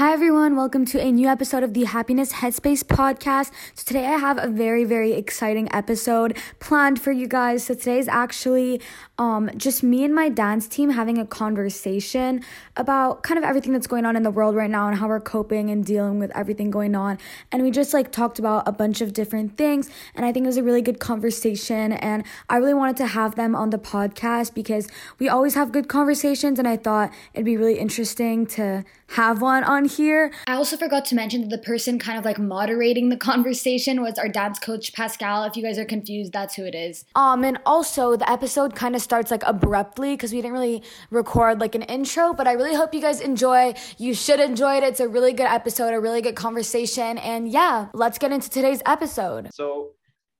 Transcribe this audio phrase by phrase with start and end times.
[0.00, 0.56] Hi, everyone.
[0.56, 3.52] Welcome to a new episode of the Happiness Headspace podcast.
[3.74, 7.64] So, today I have a very, very exciting episode planned for you guys.
[7.64, 8.80] So, today is actually
[9.20, 12.42] um, just me and my dance team having a conversation
[12.74, 15.20] about kind of everything that's going on in the world right now and how we're
[15.20, 17.18] coping and dealing with everything going on.
[17.52, 19.90] And we just like talked about a bunch of different things.
[20.14, 21.92] And I think it was a really good conversation.
[21.92, 25.86] And I really wanted to have them on the podcast because we always have good
[25.86, 26.58] conversations.
[26.58, 30.32] And I thought it'd be really interesting to have one on here.
[30.46, 34.18] I also forgot to mention that the person kind of like moderating the conversation was
[34.18, 35.44] our dance coach Pascal.
[35.44, 37.04] If you guys are confused, that's who it is.
[37.14, 41.58] Um and also the episode kind of starts like abruptly because we didn't really record
[41.58, 43.74] like an intro, but I really hope you guys enjoy.
[43.98, 44.84] You should enjoy it.
[44.84, 47.18] It's a really good episode, a really good conversation.
[47.18, 49.50] And yeah, let's get into today's episode.
[49.52, 49.94] So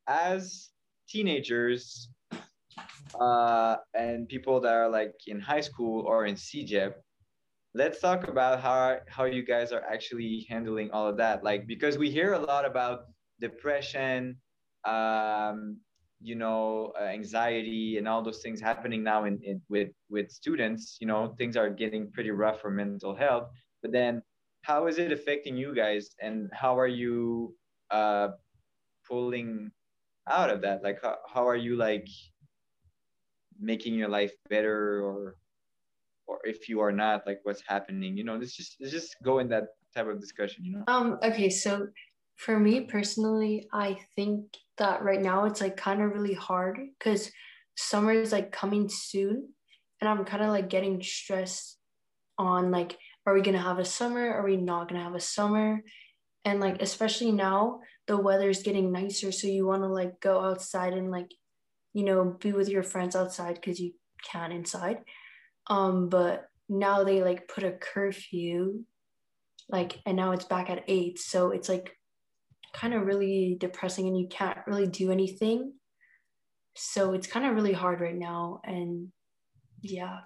[0.07, 0.69] as
[1.09, 2.11] teenagers
[3.21, 6.93] uh, and people that are like in high school or in CEGEP,
[7.75, 11.99] let's talk about how how you guys are actually handling all of that like because
[11.99, 13.07] we hear a lot about
[13.41, 14.37] depression
[14.85, 15.79] um,
[16.23, 20.99] you know uh, anxiety and all those things happening now in, in with with students
[21.01, 23.49] you know things are getting pretty rough for mental health.
[23.83, 24.23] But then
[24.63, 27.55] how is it affecting you guys and how are you
[27.91, 28.29] uh
[29.09, 29.71] pulling
[30.29, 30.83] out of that?
[30.83, 32.07] Like how, how are you like
[33.59, 35.37] making your life better or
[36.27, 38.17] or if you are not like what's happening?
[38.17, 40.85] You know let's just let's just go in that type of discussion you know?
[40.87, 41.89] Um okay so
[42.45, 44.45] for me personally i think
[44.79, 47.31] that right now it's like kind of really hard because
[47.77, 49.49] summer is like coming soon
[50.01, 51.79] and i'm kind of like getting stressed
[52.39, 52.97] on like
[53.27, 55.83] are we gonna have a summer are we not gonna have a summer
[56.45, 60.95] and like especially now the weather's getting nicer so you want to like go outside
[60.95, 61.31] and like
[61.93, 63.93] you know be with your friends outside because you
[64.25, 64.99] can inside
[65.71, 68.85] um, but now they like put a curfew,
[69.69, 71.19] like, and now it's back at eight.
[71.19, 71.97] So it's like
[72.73, 75.73] kind of really depressing and you can't really do anything.
[76.77, 78.61] So it's kind of really hard right now.
[78.65, 79.09] And
[79.83, 80.21] yeah,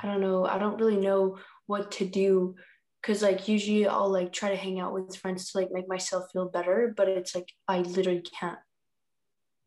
[0.00, 0.44] I don't know.
[0.44, 2.54] I don't really know what to do
[3.00, 6.24] because like usually I'll like try to hang out with friends to like make myself
[6.32, 8.58] feel better, but it's like I literally can't.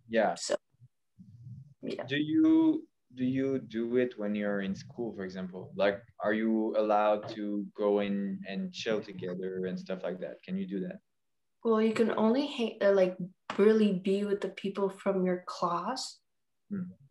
[0.10, 0.36] Yeah.
[0.36, 0.56] So
[1.82, 2.04] yeah.
[2.04, 2.84] Do you
[3.16, 5.72] do you do it when you're in school, for example?
[5.76, 10.42] Like, are you allowed to go in and chill together and stuff like that?
[10.44, 11.00] Can you do that?
[11.64, 13.16] Well, you can only hang, uh, like
[13.58, 16.20] really be with the people from your class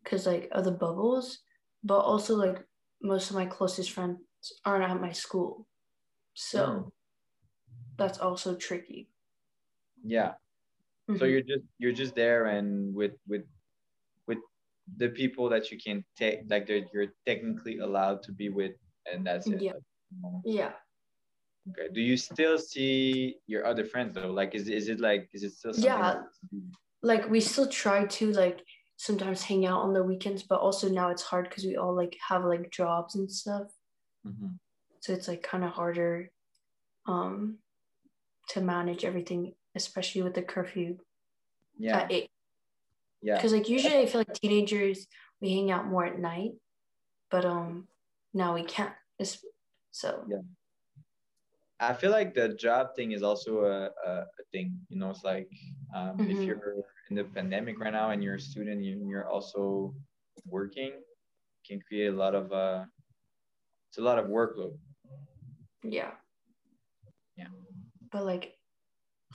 [0.02, 0.30] because hmm.
[0.30, 1.38] like of the bubbles,
[1.84, 2.64] but also like
[3.02, 4.18] most of my closest friends
[4.64, 5.66] aren't at my school,
[6.34, 6.88] so hmm.
[7.96, 9.08] that's also tricky.
[10.02, 10.32] Yeah.
[11.08, 11.18] Mm-hmm.
[11.18, 13.42] So you're just you're just there and with with
[14.26, 14.38] with
[14.96, 18.72] the people that you can take like that you're technically allowed to be with
[19.10, 19.72] and that's it yeah
[20.44, 20.72] yeah
[21.68, 25.42] okay do you still see your other friends though like is, is it like is
[25.42, 26.22] it still yeah
[27.02, 28.60] like we still try to like
[28.96, 32.16] sometimes hang out on the weekends but also now it's hard because we all like
[32.26, 33.68] have like jobs and stuff
[34.26, 34.48] mm-hmm.
[35.00, 36.30] so it's like kind of harder
[37.06, 37.56] um
[38.48, 40.98] to manage everything especially with the curfew
[41.78, 42.30] yeah at eight
[43.22, 43.36] yeah.
[43.36, 45.06] Because like usually I feel like teenagers
[45.40, 46.52] we hang out more at night,
[47.30, 47.88] but um
[48.32, 48.92] now we can't.
[49.18, 49.44] It's,
[49.90, 50.38] so yeah.
[51.80, 54.78] I feel like the job thing is also a, a, a thing.
[54.88, 55.48] You know, it's like
[55.94, 56.30] um, mm-hmm.
[56.30, 56.74] if you're
[57.08, 59.94] in the pandemic right now and you're a student and you're also
[60.46, 60.92] working,
[61.66, 62.84] can create a lot of uh,
[63.88, 64.76] it's a lot of workload.
[65.82, 66.10] Yeah.
[67.36, 67.46] Yeah.
[68.12, 68.54] But like,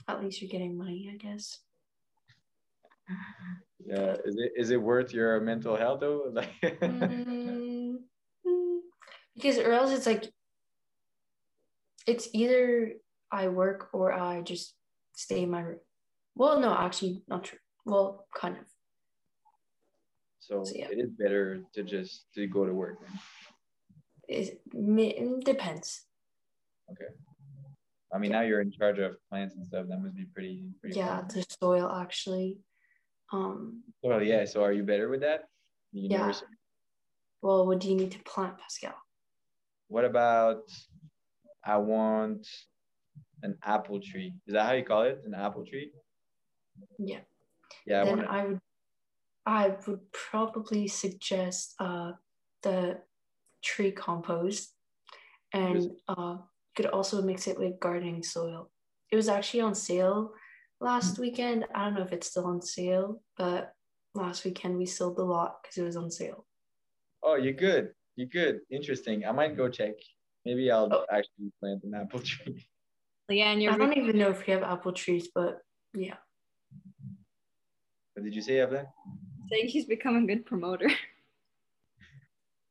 [0.06, 1.58] at least you're getting money, I guess
[3.84, 7.94] yeah is it is it worth your mental health though like mm,
[9.34, 10.32] because or else it's like
[12.06, 12.92] it's either
[13.30, 14.74] i work or i just
[15.14, 15.80] stay in my room
[16.34, 18.64] well no actually not true well kind of
[20.38, 20.86] so, so yeah.
[20.90, 22.98] it is better to just to go to work
[24.28, 26.02] it, it depends
[26.90, 27.10] okay
[28.12, 30.96] i mean now you're in charge of plants and stuff that must be pretty, pretty
[30.96, 31.28] yeah fun.
[31.34, 32.58] the soil actually
[33.32, 34.44] um, well, yeah.
[34.44, 35.44] So are you better with that?
[35.92, 36.32] You yeah.
[37.42, 38.94] Well, what do you need to plant, Pascal?
[39.88, 40.62] What about
[41.66, 42.46] I want
[43.42, 44.34] an apple tree?
[44.46, 45.20] Is that how you call it?
[45.24, 45.90] An apple tree?
[46.98, 47.20] Yeah.
[47.86, 48.04] Yeah.
[48.04, 48.28] Then I, wanna...
[48.30, 48.60] I would
[49.46, 52.12] I would probably suggest uh
[52.62, 52.98] the
[53.62, 54.74] tree compost
[55.52, 56.36] and uh
[56.74, 58.70] could also mix it with gardening soil.
[59.10, 60.32] It was actually on sale
[60.80, 61.64] last weekend.
[61.74, 63.72] I don't know if it's still on sale, but
[64.14, 66.44] last weekend we sold the lot because it was on sale.
[67.22, 67.90] Oh, you're good.
[68.16, 68.60] You're good.
[68.70, 69.24] Interesting.
[69.24, 69.94] I might go check
[70.46, 71.04] Maybe I'll Oh.
[71.10, 72.64] actually plant an apple tree.
[73.30, 75.58] Leanne, I you're I don't even know if we have apple trees, but
[75.92, 76.14] yeah.
[78.14, 78.86] What did you say, Evelyn?
[79.50, 80.88] saying she's become a good promoter.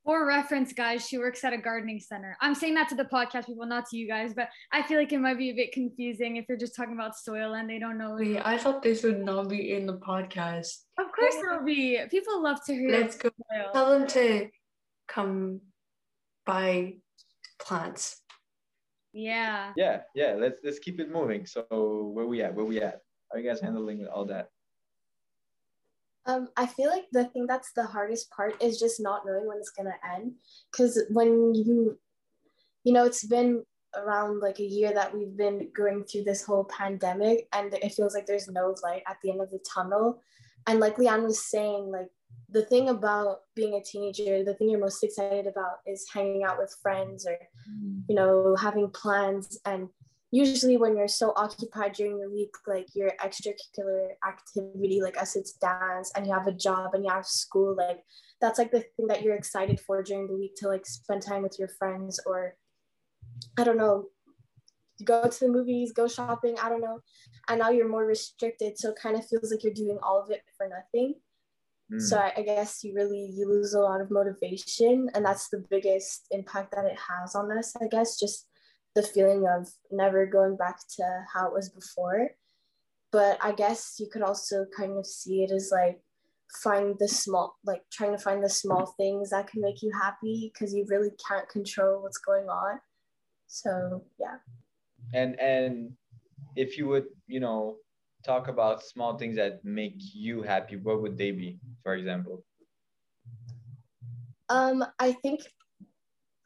[0.05, 2.37] For reference, guys, she works at a gardening center.
[2.39, 5.11] I'm saying that to the podcast people, not to you guys, but I feel like
[5.11, 7.97] it might be a bit confusing if you're just talking about soil and they don't
[7.97, 8.15] know.
[8.19, 10.83] Wait, I thought this would not be in the podcast.
[10.99, 11.99] Of course, it'll be.
[12.11, 13.29] People love to hear Let's go.
[13.51, 13.71] soil.
[13.73, 14.47] Tell them to
[15.07, 15.61] come
[16.45, 16.97] buy
[17.59, 18.21] plants.
[19.13, 19.71] Yeah.
[19.77, 20.35] Yeah, yeah.
[20.37, 21.45] Let's let's keep it moving.
[21.45, 22.53] So where we at?
[22.53, 23.01] Where we at?
[23.31, 24.49] How are you guys handling all that?
[26.25, 29.57] Um, I feel like the thing that's the hardest part is just not knowing when
[29.57, 30.33] it's gonna end.
[30.75, 31.99] Cause when you,
[32.83, 33.63] you know, it's been
[33.95, 38.13] around like a year that we've been going through this whole pandemic, and it feels
[38.13, 40.21] like there's no light at the end of the tunnel.
[40.67, 42.09] And like Leanne was saying, like
[42.49, 46.57] the thing about being a teenager, the thing you're most excited about is hanging out
[46.57, 47.37] with friends or
[48.07, 49.59] you know, having plans.
[49.65, 49.89] And
[50.31, 55.53] usually, when you're so occupied during the week, like your extracurricular activity, like us, it's
[55.53, 58.03] dance, and you have a job and you have school, like
[58.41, 61.41] that's like the thing that you're excited for during the week to like spend time
[61.41, 62.55] with your friends or
[63.57, 64.05] I don't know,
[65.03, 66.99] go to the movies, go shopping, I don't know.
[67.49, 68.77] And now you're more restricted.
[68.77, 71.15] So it kind of feels like you're doing all of it for nothing.
[71.91, 72.01] Mm.
[72.01, 75.63] So I, I guess you really you lose a lot of motivation, and that's the
[75.69, 77.75] biggest impact that it has on us.
[77.81, 78.47] I guess just
[78.95, 82.29] the feeling of never going back to how it was before.
[83.11, 86.01] But I guess you could also kind of see it as like
[86.63, 90.51] find the small, like trying to find the small things that can make you happy
[90.53, 92.79] because you really can't control what's going on.
[93.47, 94.37] So yeah.
[95.13, 95.91] and and
[96.55, 97.77] if you would, you know,
[98.25, 102.43] talk about small things that make you happy, what would they be, for example?
[104.49, 105.41] Um, I think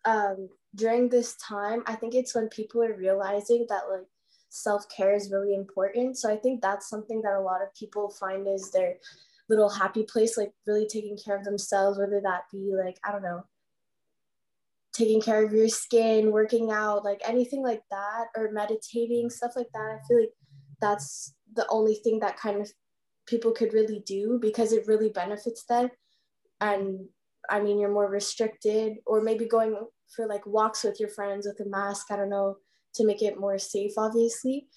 [0.05, 4.05] um, during this time, I think it's when people are realizing that like
[4.49, 6.17] self care is really important.
[6.17, 8.95] So I think that's something that a lot of people find is their
[9.49, 13.23] little happy place, like really taking care of themselves, whether that be like, I don't
[13.23, 13.43] know,
[14.93, 19.69] taking care of your skin, working out, like anything like that, or meditating, stuff like
[19.73, 19.99] that.
[19.99, 20.33] I feel like
[20.81, 22.71] that's the only thing that kind of
[23.27, 25.89] people could really do because it really benefits them.
[26.61, 27.07] And
[27.49, 29.77] I mean, you're more restricted, or maybe going
[30.15, 32.07] for like walks with your friends with a mask.
[32.11, 32.57] I don't know
[32.95, 34.67] to make it more safe, obviously,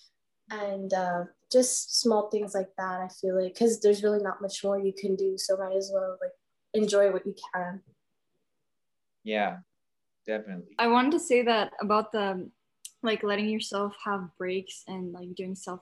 [0.51, 3.01] and uh, just small things like that.
[3.01, 5.91] I feel like because there's really not much more you can do, so might as
[5.93, 6.33] well like
[6.75, 7.81] enjoy what you can.
[9.25, 9.59] Yeah,
[10.27, 10.75] definitely.
[10.79, 12.51] I wanted to say that about the
[13.03, 15.81] like letting yourself have breaks and like doing self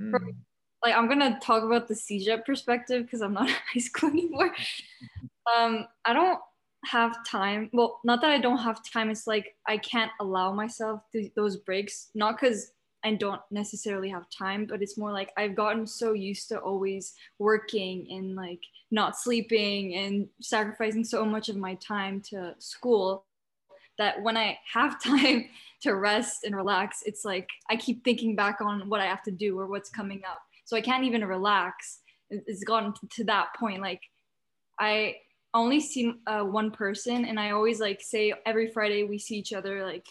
[0.00, 0.34] Mm.
[0.82, 4.54] Like I'm gonna talk about the CEGEP perspective because I'm not in high school anymore.
[5.56, 6.38] Um, I don't
[6.84, 7.68] have time.
[7.72, 9.10] Well, not that I don't have time.
[9.10, 12.10] It's like I can't allow myself to, those breaks.
[12.14, 12.70] Not because
[13.04, 17.14] I don't necessarily have time, but it's more like I've gotten so used to always
[17.38, 18.60] working and like
[18.90, 23.24] not sleeping and sacrificing so much of my time to school
[23.98, 25.46] that when I have time
[25.82, 29.30] to rest and relax, it's like I keep thinking back on what I have to
[29.30, 30.40] do or what's coming up.
[30.64, 32.00] So I can't even relax.
[32.30, 33.82] It's gotten to that point.
[33.82, 34.00] Like
[34.78, 35.16] I
[35.54, 39.52] only see uh, one person, and I always like say every Friday we see each
[39.52, 39.84] other.
[39.84, 40.06] Like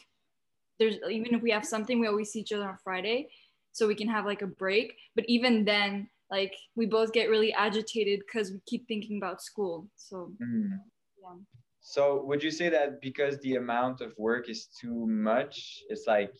[0.80, 3.30] there's even if we have something, we always see each other on Friday,
[3.72, 4.94] so we can have like a break.
[5.16, 9.88] But even then, like we both get really agitated because we keep thinking about school.
[9.96, 10.80] So Mm.
[11.22, 11.36] Yeah.
[11.82, 16.34] So would you say that because the amount of work is too much, it's like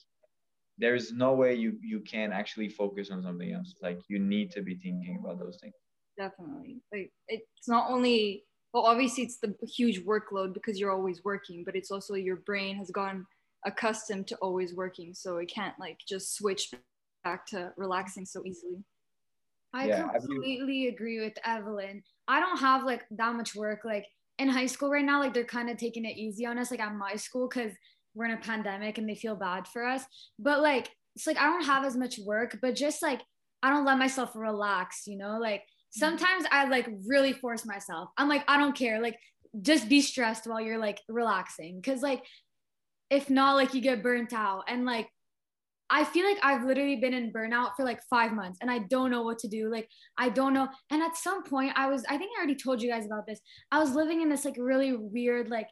[0.78, 3.76] there's no way you you can actually focus on something else.
[3.82, 5.76] Like you need to be thinking about those things.
[6.18, 8.44] definitely like it's not only
[8.74, 12.76] well obviously it's the huge workload because you're always working but it's also your brain
[12.76, 13.26] has gotten
[13.66, 16.70] accustomed to always working so it can't like just switch
[17.24, 18.84] back to relaxing so easily
[19.74, 22.04] I Yeah, have you- completely agree with Evelyn.
[22.28, 23.86] I don't have like that much work.
[23.86, 24.06] Like
[24.42, 26.80] in high school right now, like they're kind of taking it easy on us, like
[26.80, 27.72] at my school, because
[28.16, 30.04] we're in a pandemic and they feel bad for us.
[30.40, 33.22] But like, it's like I don't have as much work, but just like
[33.62, 35.38] I don't let myself relax, you know?
[35.40, 36.00] Like mm-hmm.
[36.00, 38.10] sometimes I like really force myself.
[38.18, 39.00] I'm like, I don't care.
[39.00, 39.18] Like,
[39.62, 41.82] just be stressed while you're like relaxing.
[41.82, 42.24] Cause like,
[43.10, 44.64] if not, like you get burnt out.
[44.68, 45.08] And like,
[45.92, 49.12] I feel like I've literally been in burnout for like five months and I don't
[49.12, 49.70] know what to do.
[49.70, 50.70] Like, I don't know.
[50.90, 53.42] And at some point, I was, I think I already told you guys about this.
[53.72, 55.68] I was living in this like really weird, like,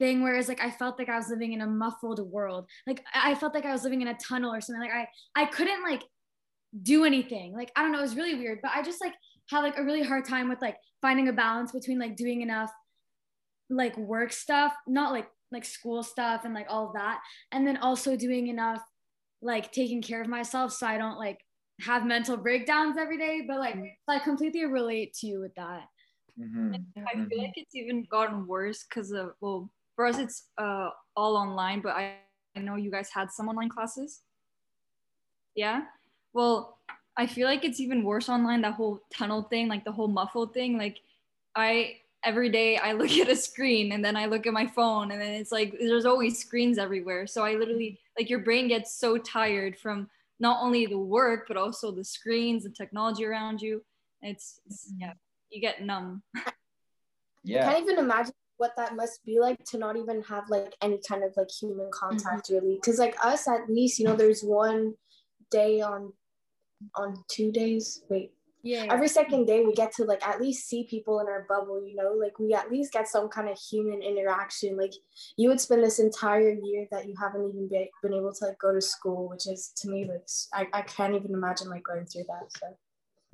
[0.00, 2.66] thing whereas like I felt like I was living in a muffled world.
[2.86, 4.80] Like I felt like I was living in a tunnel or something.
[4.80, 6.02] Like I I couldn't like
[6.82, 7.52] do anything.
[7.52, 8.60] Like I don't know, it was really weird.
[8.62, 9.12] But I just like
[9.50, 12.72] had like a really hard time with like finding a balance between like doing enough
[13.68, 17.20] like work stuff, not like like school stuff and like all of that
[17.52, 18.80] and then also doing enough
[19.42, 21.40] like taking care of myself so I don't like
[21.80, 23.76] have mental breakdowns every day but like
[24.08, 25.88] I completely relate to you with that
[26.38, 26.84] Mhm.
[27.06, 31.36] I feel like it's even gotten worse because of well, for us it's uh all
[31.36, 32.18] online, but I,
[32.56, 34.22] I know you guys had some online classes.
[35.54, 35.82] Yeah.
[36.32, 36.78] Well,
[37.16, 40.54] I feel like it's even worse online, that whole tunnel thing, like the whole muffled
[40.54, 40.78] thing.
[40.78, 40.98] Like
[41.54, 45.10] I every day I look at a screen and then I look at my phone
[45.12, 47.26] and then it's like there's always screens everywhere.
[47.26, 48.22] So I literally mm-hmm.
[48.22, 50.08] like your brain gets so tired from
[50.38, 53.82] not only the work but also the screens, and technology around you.
[54.22, 55.02] It's, it's mm-hmm.
[55.02, 55.12] yeah,
[55.50, 56.22] you get numb.
[56.36, 56.52] I
[57.42, 57.64] Yeah.
[57.64, 61.24] can't even imagine what that must be like to not even have like any kind
[61.24, 62.66] of like human contact mm-hmm.
[62.66, 64.92] really because like us at least you know there's one
[65.50, 66.12] day on
[66.94, 68.86] on two days wait yeah.
[68.90, 71.96] Every second day we get to like at least see people in our bubble you
[71.96, 72.12] know?
[72.12, 74.76] Like we at least get some kind of human interaction.
[74.76, 74.92] Like
[75.36, 78.58] you would spend this entire year that you haven't even be, been able to like
[78.58, 80.08] go to school which is to me
[80.54, 82.76] like I can't even imagine like going through that so.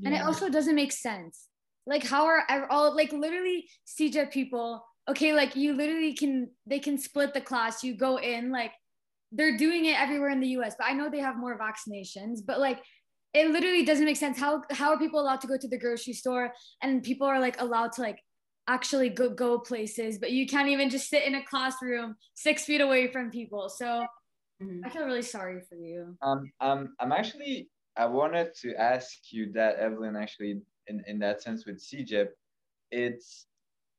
[0.04, 1.49] And it also doesn't make sense.
[1.87, 6.78] Like how are ev- all like literally CJ people okay like you literally can they
[6.78, 7.83] can split the class.
[7.83, 8.73] You go in like
[9.33, 12.61] they're doing it everywhere in the US but I know they have more vaccinations but
[12.61, 12.80] like
[13.37, 14.38] it literally doesn't make sense.
[14.38, 16.52] How how are people allowed to go to the grocery store
[16.83, 18.21] and people are like allowed to like
[18.69, 22.81] actually go go places but you can't even just sit in a classroom 6 feet
[22.81, 23.69] away from people.
[23.69, 24.07] So
[24.85, 26.16] I feel really sorry for you.
[26.23, 31.43] Um, um, I'm actually, I wanted to ask you that, Evelyn, actually, in, in that
[31.43, 32.28] sense with CEGEP,
[32.90, 33.47] it's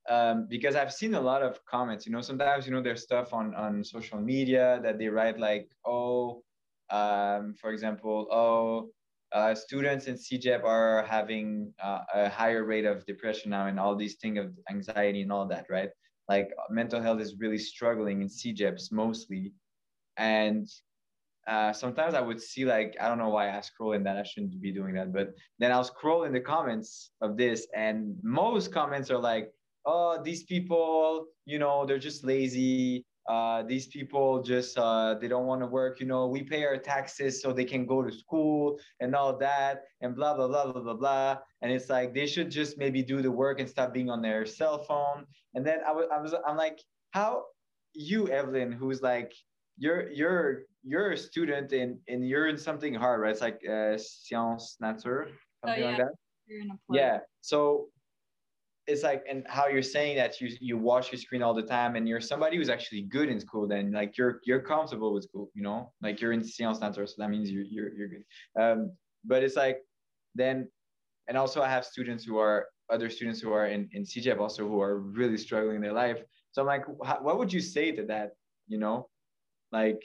[0.10, 3.34] um, because I've seen a lot of comments, you know, sometimes, you know, there's stuff
[3.34, 6.44] on, on social media that they write like, oh,
[6.90, 8.90] um, for example, oh,
[9.34, 13.96] uh, students in CEGEP are having uh, a higher rate of depression now and all
[13.96, 15.90] these things of anxiety and all that, right?
[16.30, 19.54] Like mental health is really struggling in CEGEPs mostly.
[20.18, 20.68] And
[21.48, 24.24] uh, sometimes I would see like I don't know why I scroll in that I
[24.24, 28.74] shouldn't be doing that, but then I'll scroll in the comments of this, and most
[28.74, 29.54] comments are like,
[29.86, 33.06] "Oh, these people, you know, they're just lazy.
[33.28, 36.00] Uh, these people just uh, they don't want to work.
[36.00, 39.84] You know, we pay our taxes so they can go to school and all that,
[40.02, 41.38] and blah blah blah blah blah blah.
[41.62, 44.46] And it's like they should just maybe do the work and stop being on their
[44.46, 45.26] cell phone.
[45.56, 46.80] And then I was I was I'm like,
[47.12, 47.44] how
[47.94, 49.34] you Evelyn, who's like
[49.78, 53.32] you're you're you're a student and and you're in something hard, right?
[53.32, 55.30] It's like uh, science nature,
[55.64, 56.04] something like yeah.
[56.06, 56.14] that.
[56.48, 56.76] You're in a.
[56.90, 57.20] Yeah.
[57.42, 57.90] So
[58.88, 61.98] it's like and how you're saying that you you watch your screen all the time
[61.98, 65.52] and you're somebody who's actually good in school then like you're you're comfortable with school
[65.54, 65.92] you know?
[66.02, 68.24] Like you're in science nature so that means you're you're, you're good.
[68.60, 68.92] Um
[69.26, 69.80] but it's like
[70.36, 70.70] then
[71.28, 74.66] and also i have students who are other students who are in in CEGEP also
[74.66, 76.20] who are really struggling in their life.
[76.54, 76.86] So i'm like
[77.22, 78.32] what would you say to that
[78.68, 79.10] you know?
[79.74, 80.02] Like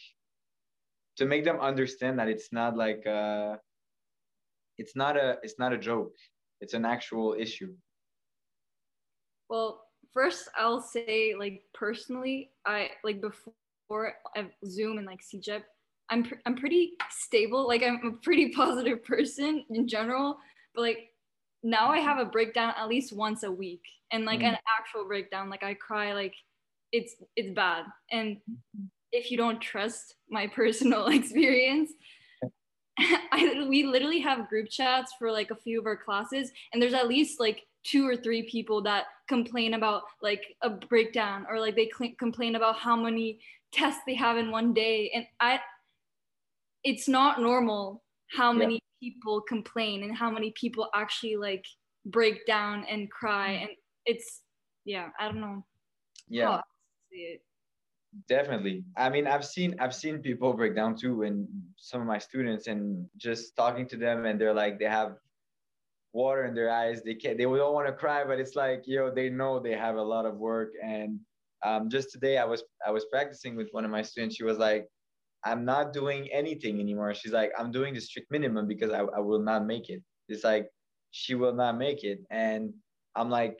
[1.18, 3.56] to make them understand that it's not like uh
[4.76, 6.16] it's not a it's not a joke.
[6.60, 7.74] It's an actual issue
[9.52, 9.82] Well,
[10.14, 14.14] first I'll say like personally, I like before
[14.64, 15.60] Zoom and like CEGEP,
[16.08, 17.68] I'm pr- I'm pretty stable.
[17.68, 20.38] Like I'm a pretty positive person in general,
[20.74, 21.10] but like
[21.62, 24.54] now I have a breakdown at least once a week, and like Mm.
[24.54, 25.50] an actual breakdown.
[25.50, 26.34] Like I cry, like
[26.90, 27.84] it's it's bad.
[28.10, 28.38] And
[29.12, 31.92] if you don't trust my personal experience,
[32.98, 36.94] I, we literally have group chats for like a few of our classes, and there's
[36.94, 41.74] at least like two or three people that complain about like a breakdown or like
[41.76, 43.38] they cl- complain about how many
[43.72, 45.10] tests they have in one day.
[45.14, 45.60] And I,
[46.84, 48.02] it's not normal
[48.36, 48.58] how Yeah.
[48.58, 51.64] many people complain and how many people actually like
[52.06, 53.54] break down and cry.
[53.54, 53.62] Mm-hmm.
[53.64, 53.70] And
[54.06, 54.42] it's,
[54.84, 55.64] yeah, I don't know.
[56.28, 56.62] yeah how else
[57.10, 57.40] to say it.
[58.28, 62.18] definitely i mean i've seen i've seen people break down too and some of my
[62.18, 65.12] students and just talking to them and they're like they have
[66.12, 67.02] water in their eyes.
[67.02, 69.72] They can't they don't want to cry but it's like you know they know they
[69.72, 70.72] have a lot of work.
[70.82, 71.20] And
[71.64, 74.36] um, just today i was i was practicing with one of my students.
[74.36, 74.86] She was like
[75.44, 77.14] i'm not doing anything anymore.
[77.14, 80.02] She's like i'm doing the strict minimum because i, I will not make it.
[80.28, 80.68] It's like
[81.10, 82.20] she will not make it.
[82.30, 82.72] And
[83.16, 83.58] i'm like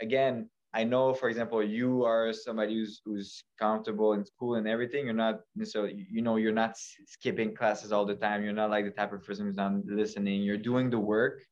[0.00, 5.04] again I know, for example, you are somebody who's who's comfortable in school and everything.
[5.04, 8.42] You're not necessarily, you know, you're not skipping classes all the time.
[8.42, 10.42] You're not like the type of person who's not listening.
[10.42, 11.42] You're doing the work,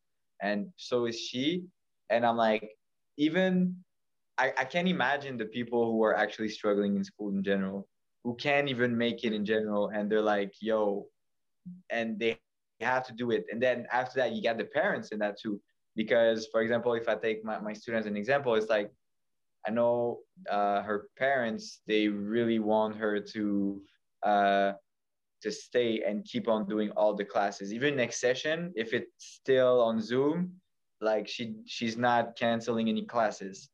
[0.42, 1.64] and so is she.
[2.11, 2.70] And I'm like,
[3.16, 3.76] even
[4.38, 7.87] I, I can't imagine the people who are actually struggling in school in general,
[8.25, 11.06] who can't even make it in general, and they're like, yo,
[11.90, 12.38] and they
[12.80, 13.44] have to do it.
[13.52, 15.61] And then after that, you got the parents in that too.
[15.97, 18.90] Because, for example, if I take my, my students an example, it's like
[19.66, 23.82] I know uh, her parents they really want her to
[24.23, 24.73] uh,
[25.42, 29.80] to stay and keep on doing all the classes, even next session if it's still
[29.80, 30.52] on Zoom.
[31.00, 33.70] Like she she's not canceling any classes.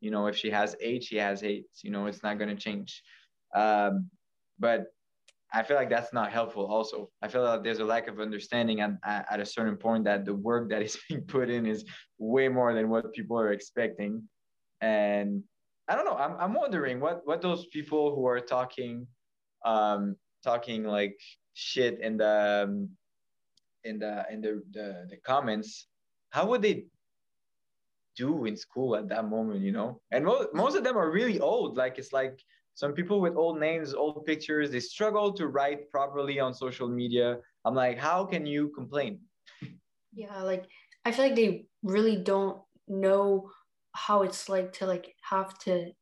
[0.00, 1.66] You know, if she has eight, she has eight.
[1.82, 3.02] You know, it's not gonna change.
[3.54, 4.08] Um,
[4.58, 4.86] but
[5.52, 6.66] I feel like that's not helpful.
[6.66, 10.24] Also, I feel like there's a lack of understanding at, at a certain point that
[10.24, 11.84] the work that is being put in is
[12.18, 14.22] way more than what people are expecting.
[14.80, 15.42] And
[15.88, 16.16] I don't know.
[16.16, 19.06] I'm, I'm wondering what what those people who are talking,
[19.64, 21.18] um, talking like
[21.54, 22.88] shit in the um,
[23.84, 25.86] in the in the, the the comments,
[26.30, 26.84] how would they
[28.16, 29.60] do in school at that moment?
[29.60, 31.76] You know, and most most of them are really old.
[31.76, 32.38] Like it's like
[32.74, 37.38] some people with old names, old pictures, they struggle to write properly on social media.
[37.64, 39.20] I'm like, how can you complain?
[40.12, 40.66] Yeah, like
[41.04, 43.50] I feel like they really don't know
[43.92, 45.92] how it's like to like have to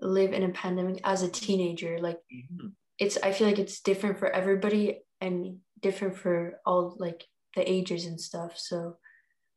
[0.00, 1.98] live in a pandemic as a teenager.
[2.00, 2.68] Like mm-hmm.
[2.98, 7.24] It's I feel like it's different for everybody and different for all like
[7.54, 8.52] the ages and stuff.
[8.56, 8.96] So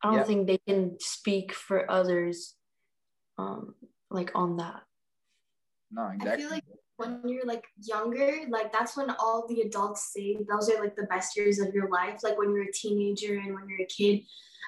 [0.02, 0.24] I don't yeah.
[0.24, 2.54] think they can speak for others
[3.38, 3.74] um
[4.10, 4.82] like on that.
[5.90, 6.32] No, exactly.
[6.32, 6.64] I feel like
[6.96, 11.04] when you're like younger, like that's when all the adults say those are like the
[11.04, 14.22] best years of your life, like when you're a teenager and when you're a kid.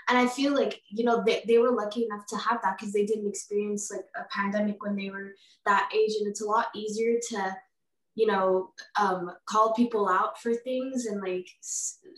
[0.08, 2.92] And I feel like, you know, they, they were lucky enough to have that because
[2.92, 6.12] they didn't experience like a pandemic when they were that age.
[6.18, 7.56] And it's a lot easier to,
[8.14, 11.48] you know, um, call people out for things and like,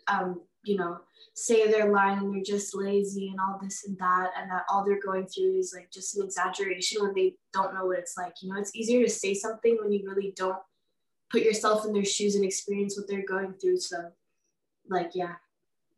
[0.09, 0.99] um, you know,
[1.35, 4.85] say they're lying and they're just lazy and all this and that and that all
[4.85, 8.35] they're going through is like just an exaggeration when they don't know what it's like.
[8.41, 10.59] You know it's easier to say something when you really don't
[11.31, 13.79] put yourself in their shoes and experience what they're going through.
[13.79, 13.97] So
[14.89, 15.35] like yeah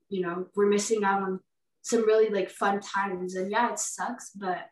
[0.08, 1.40] you know we're missing out on
[1.82, 3.34] some really like fun times.
[3.34, 4.70] And yeah it sucks but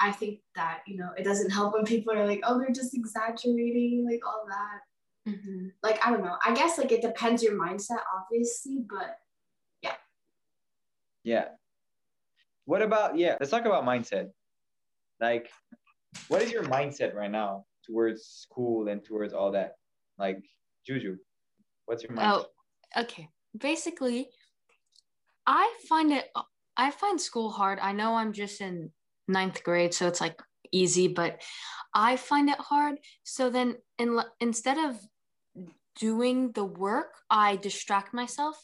[0.00, 2.94] i think that you know it doesn't help when people are like oh they're just
[2.94, 5.68] exaggerating like all that mm-hmm.
[5.82, 9.16] like i don't know i guess like it depends your mindset obviously but
[9.82, 9.94] yeah.
[11.24, 11.44] Yeah.
[12.64, 13.36] What about yeah?
[13.40, 14.30] Let's talk about mindset.
[15.20, 15.50] Like,
[16.28, 19.74] what is your mindset right now towards school and towards all that?
[20.18, 20.38] Like,
[20.86, 21.16] Juju,
[21.86, 22.44] what's your mindset?
[22.96, 23.28] Oh, okay.
[23.58, 24.28] Basically,
[25.46, 26.28] I find it.
[26.76, 27.78] I find school hard.
[27.80, 28.90] I know I'm just in
[29.30, 30.40] ninth grade, so it's like
[30.72, 31.40] easy, but
[31.94, 32.96] I find it hard.
[33.24, 34.98] So then, in, instead of
[35.98, 38.56] doing the work, I distract myself.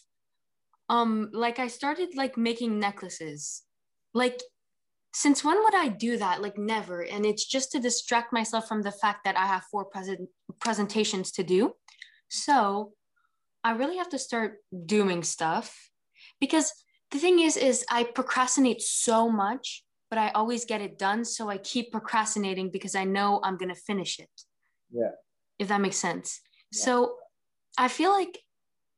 [0.89, 3.63] Um like i started like making necklaces.
[4.15, 4.41] Like
[5.13, 6.41] since when would i do that?
[6.41, 7.03] Like never.
[7.03, 10.29] And it's just to distract myself from the fact that i have four present
[10.61, 11.73] presentations to do.
[12.29, 12.93] So
[13.65, 15.91] i really have to start doing stuff
[16.41, 16.73] because
[17.11, 21.49] the thing is is i procrastinate so much but i always get it done so
[21.49, 24.31] i keep procrastinating because i know i'm going to finish it
[24.91, 25.11] yeah
[25.59, 26.41] if that makes sense
[26.73, 26.85] yeah.
[26.85, 27.17] so
[27.79, 28.39] i feel like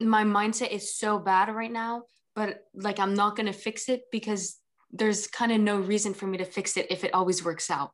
[0.01, 4.03] my mindset is so bad right now, but like I'm not going to fix it
[4.13, 4.59] because
[4.93, 7.91] there's kind of no reason for me to fix it if it always works out.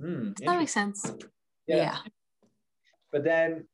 [0.00, 1.12] Mm, Does that make sense?
[1.66, 1.76] Yeah.
[1.76, 1.96] yeah.
[3.12, 3.66] But then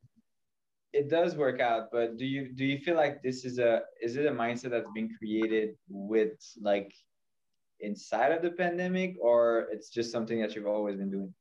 [0.92, 4.16] it does work out, but do you do you feel like this is a is
[4.16, 6.92] it a mindset that's been created with like
[7.80, 11.34] inside of the pandemic or it's just something that you've always been doing?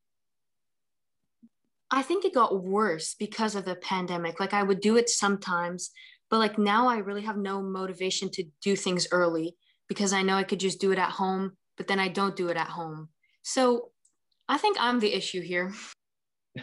[1.91, 4.39] I think it got worse because of the pandemic.
[4.39, 5.91] Like I would do it sometimes,
[6.29, 9.55] but like now I really have no motivation to do things early
[9.87, 12.47] because I know I could just do it at home, but then I don't do
[12.49, 13.09] it at home.
[13.43, 13.91] So
[14.49, 15.71] I think I'm the issue here.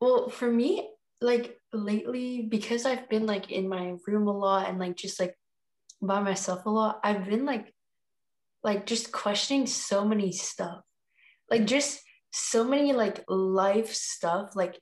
[0.00, 4.78] well, for me, like lately, because I've been like in my room a lot and
[4.78, 5.36] like just like
[6.02, 7.72] by myself a lot, I've been like
[8.64, 10.82] like just questioning so many stuff.
[11.50, 14.78] Like just so many like life stuff, like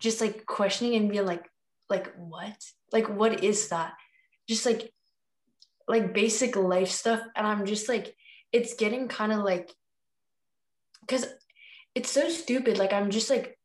[0.00, 1.48] just like questioning and being like,
[1.88, 2.56] like what?
[2.92, 3.94] Like what is that?
[4.48, 4.92] Just like
[5.88, 7.20] like basic life stuff.
[7.34, 8.14] And I'm just like,
[8.52, 9.72] it's getting kind of like
[11.00, 11.26] because
[11.94, 12.78] it's so stupid.
[12.78, 13.58] Like I'm just like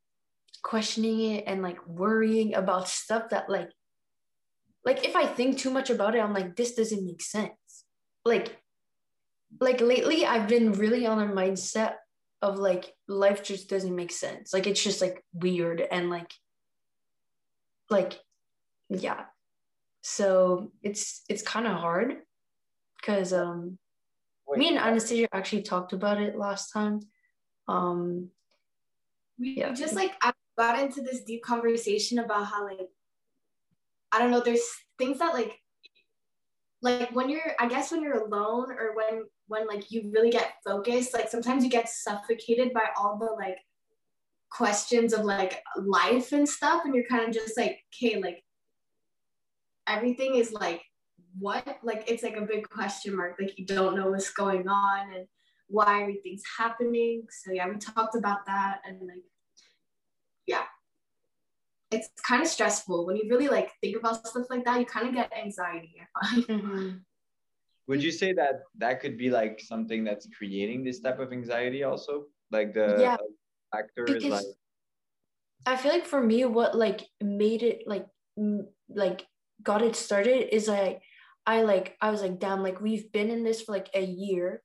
[0.64, 3.70] questioning it and like worrying about stuff that like
[4.84, 7.86] like if I think too much about it, I'm like, this doesn't make sense.
[8.26, 8.58] Like
[9.60, 11.96] like lately I've been really on a mindset
[12.42, 14.54] of like life just doesn't make sense.
[14.54, 16.32] Like it's just like weird and like
[17.90, 18.20] like
[18.90, 19.26] yeah.
[20.02, 22.18] So it's it's kind of hard
[23.00, 23.78] because um
[24.48, 27.02] Wait, me and Anastasia actually talked about it last time.
[27.68, 28.30] Um
[29.38, 29.74] we yeah.
[29.74, 32.90] just like I got into this deep conversation about how like
[34.12, 35.58] I don't know, there's things that like
[36.82, 40.54] like when you're I guess when you're alone or when when like you really get
[40.66, 43.58] focused, like sometimes you get suffocated by all the like
[44.50, 48.44] questions of like life and stuff and you're kind of just like okay like
[49.88, 50.82] everything is like
[51.40, 51.78] what?
[51.84, 55.28] Like it's like a big question mark like you don't know what's going on and
[55.68, 57.24] why everything's happening.
[57.30, 59.24] So yeah we talked about that and like
[60.48, 60.64] yeah
[61.92, 65.08] it's kind of stressful when you really like think about stuff like that you kind
[65.10, 65.96] of get anxiety
[66.48, 66.98] Mm-hmm.
[67.88, 71.84] Would you say that that could be like something that's creating this type of anxiety
[71.84, 72.26] also?
[72.52, 73.18] Like the Yeah.
[73.74, 74.46] factor is like
[75.66, 79.28] I feel like for me, what like made it like m- like
[79.62, 81.02] got it started is like
[81.46, 84.64] I like I was like damn like we've been in this for like a year,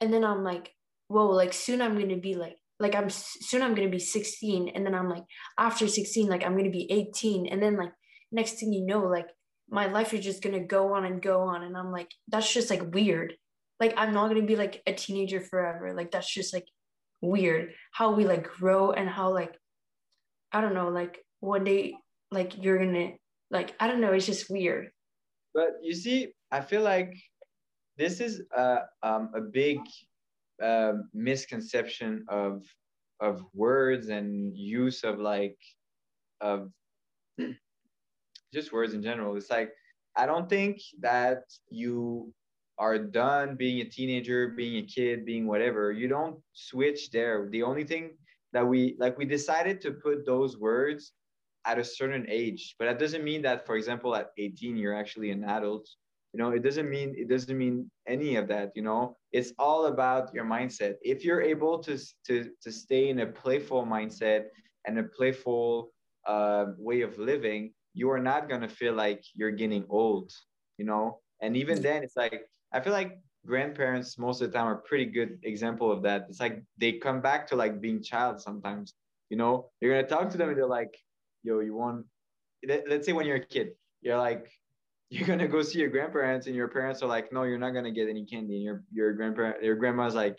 [0.00, 0.74] and then I'm like
[1.06, 4.86] whoa like soon I'm gonna be like like I'm soon I'm gonna be 16, and
[4.86, 5.24] then I'm like
[5.58, 7.92] after 16 like I'm gonna be 18, and then like
[8.30, 9.28] next thing you know like
[9.70, 12.70] my life is just gonna go on and go on, and I'm like that's just
[12.70, 13.34] like weird,
[13.80, 16.66] like I'm not gonna be like a teenager forever, like that's just like
[17.20, 19.56] weird how we like grow and how like
[20.52, 21.94] I don't know, like one day,
[22.30, 23.12] like you're gonna,
[23.50, 24.88] like I don't know, it's just weird.
[25.54, 27.14] But you see, I feel like
[27.96, 29.78] this is a, um, a big
[30.62, 32.64] um, misconception of
[33.20, 35.58] of words and use of like
[36.40, 36.70] of
[38.54, 39.36] just words in general.
[39.36, 39.72] It's like
[40.16, 42.32] I don't think that you
[42.78, 45.92] are done being a teenager, being a kid, being whatever.
[45.92, 47.48] You don't switch there.
[47.50, 48.16] The only thing
[48.52, 51.12] that we like we decided to put those words
[51.64, 55.30] at a certain age, but that doesn't mean that, for example, at 18 you're actually
[55.30, 55.88] an adult.
[56.32, 58.72] You know, it doesn't mean it doesn't mean any of that.
[58.74, 60.94] You know, it's all about your mindset.
[61.02, 64.44] If you're able to to to stay in a playful mindset
[64.86, 65.92] and a playful
[66.26, 70.30] uh, way of living, you are not gonna feel like you're getting old.
[70.76, 74.66] You know, and even then, it's like I feel like grandparents most of the time
[74.66, 76.26] are pretty good example of that.
[76.28, 78.94] It's like they come back to like being child sometimes.
[79.30, 80.94] You know, you're gonna talk to them and they're like,
[81.42, 82.04] "Yo, you want?"
[82.66, 84.50] Let, let's say when you're a kid, you're like,
[85.10, 87.92] you're gonna go see your grandparents, and your parents are like, "No, you're not gonna
[87.92, 90.38] get any candy." And your your grandparent, your grandma's like,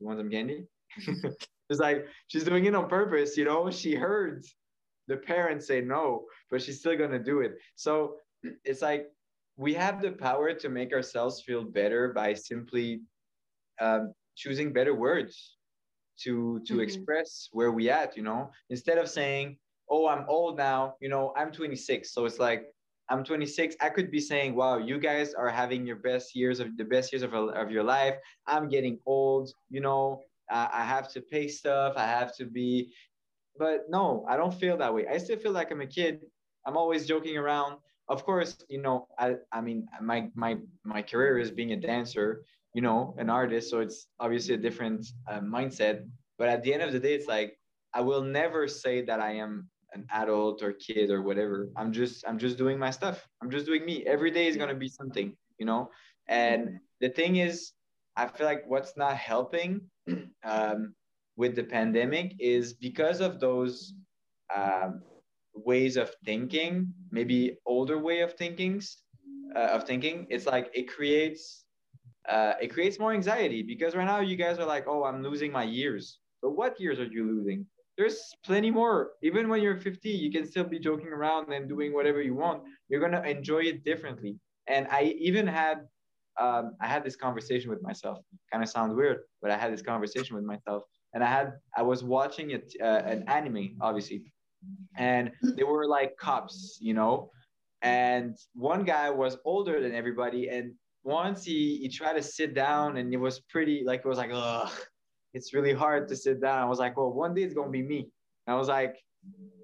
[0.00, 0.66] "You want some candy?"
[1.70, 3.36] it's like she's doing it on purpose.
[3.36, 4.44] You know, she heard
[5.08, 7.52] the parents say no, but she's still gonna do it.
[7.76, 8.18] So
[8.64, 9.08] it's like
[9.56, 13.02] we have the power to make ourselves feel better by simply
[13.80, 15.58] um, choosing better words
[16.18, 16.80] to to Mhm.
[16.80, 19.58] express where we at you know instead of saying
[19.90, 22.74] oh i'm old now you know i'm 26 so it's like
[23.10, 26.76] i'm 26 i could be saying wow you guys are having your best years of
[26.76, 28.16] the best years of, of your life.
[28.46, 31.94] I'm getting old you know uh, i have to pay stuff.
[31.96, 32.92] I have to be
[33.58, 35.06] but no i don't feel that way.
[35.08, 36.24] I still feel like i'm a kid.
[36.66, 37.78] I'm always joking around.
[38.08, 42.42] Of course you know i i mean my my my career is being a dancer
[42.74, 46.06] you know an artist so it's obviously a different uh, mindset.
[46.38, 47.58] But at the end of the day it's like
[47.94, 51.68] i will never say that i am an adult or kid or whatever.
[51.76, 53.26] I'm just i'm just doing my stuff.
[53.42, 54.04] I'm just doing me.
[54.06, 55.90] Every day is going to be something you know?
[56.28, 57.72] And the thing is
[58.16, 59.80] i feel like what's not helping
[60.44, 60.94] um,
[61.36, 63.94] with the pandemic is because of those
[64.54, 65.02] um,
[65.54, 68.98] ways of thinking maybe older way of thinkings
[69.54, 70.26] uh, of thinking.
[70.30, 71.64] It's like it creates
[72.28, 75.52] uh, it creates more anxiety because right now you guys are like oh i'm losing
[75.52, 76.18] my years.
[76.42, 77.66] But what years are you losing
[77.98, 79.10] there's plenty more.
[79.22, 82.62] Even when you're 50 you can still be joking around and doing whatever you want.
[82.88, 84.36] You're to enjoy it differently.
[84.68, 85.78] And i even had
[86.40, 88.18] um, i had this conversation with myself.
[88.52, 90.84] Kind of sounds weird but i had this conversation with myself.
[91.12, 94.32] And i had i was watching it uh, an anime obviously.
[94.96, 97.30] And they were like cops you know?
[97.82, 100.48] And one guy was older than everybody.
[100.48, 104.18] And once he, he tried to sit down and it was pretty like it was
[104.18, 104.72] like ugh
[105.34, 106.58] it's really hard to sit down.
[106.58, 108.08] I was like well one day it's gonna be me.
[108.46, 108.96] And i was like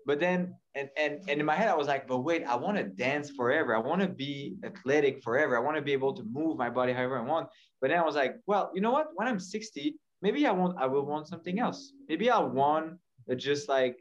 [0.06, 2.76] but then and and, and in my head i was like but wait i want
[2.76, 3.74] to dance forever.
[3.74, 5.56] I want to be athletic forever.
[5.56, 7.48] I want to be able to move my body however i want.
[7.80, 9.08] But then i was like well you know what?
[9.14, 11.92] When i'm 60 maybe i want i will want something else.
[12.08, 12.98] Maybe i want
[13.28, 13.96] to just like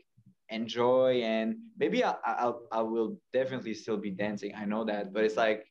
[0.49, 4.53] enjoy and maybe I, I'll I will definitely still be dancing.
[4.55, 5.65] I know that, but it's like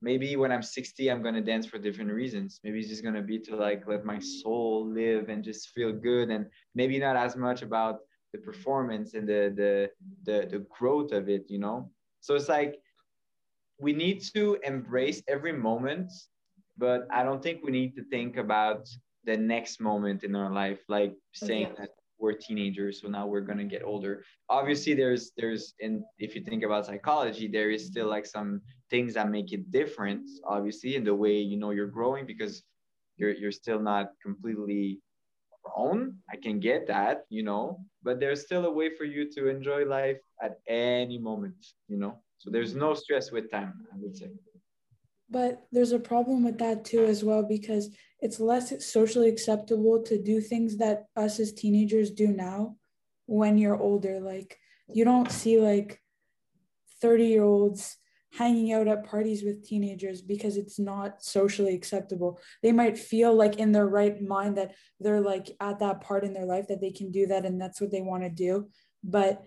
[0.00, 2.60] maybe when I'm 60, I'm gonna dance for different reasons.
[2.64, 6.30] Maybe it's just gonna be to like let my soul live and just feel good,
[6.30, 8.00] and maybe not as much about
[8.32, 9.90] the performance and the the
[10.24, 11.90] the, the growth of it, you know.
[12.20, 12.80] So it's like
[13.80, 16.10] we need to embrace every moment,
[16.76, 18.88] but I don't think we need to think about
[19.24, 21.74] the next moment in our life, like saying Yeah.
[21.78, 26.34] that we're teenagers so now we're going to get older obviously there's there's in if
[26.34, 30.96] you think about psychology there is still like some things that make it different obviously
[30.96, 32.62] in the way you know you're growing because
[33.16, 35.00] you're you're still not completely
[35.62, 36.14] grown.
[36.30, 39.84] I can get that you know but there's still a way for you to enjoy
[39.84, 41.56] life at any moment
[41.88, 42.18] you know?
[42.38, 44.30] So there's no stress with time i would say.
[45.30, 50.20] But there's a problem with that too as well because it's less socially acceptable to
[50.20, 52.76] do things that us as teenagers do now
[53.26, 54.20] when you're older.
[54.20, 56.00] Like you don't see like
[57.00, 57.96] 30 year olds
[58.32, 63.56] hanging out at parties with teenagers because it's not socially acceptable they might feel like
[63.56, 66.90] in their right mind that they're like at that part in their life that they
[66.90, 68.68] can do that and that's what they want to do
[69.02, 69.42] but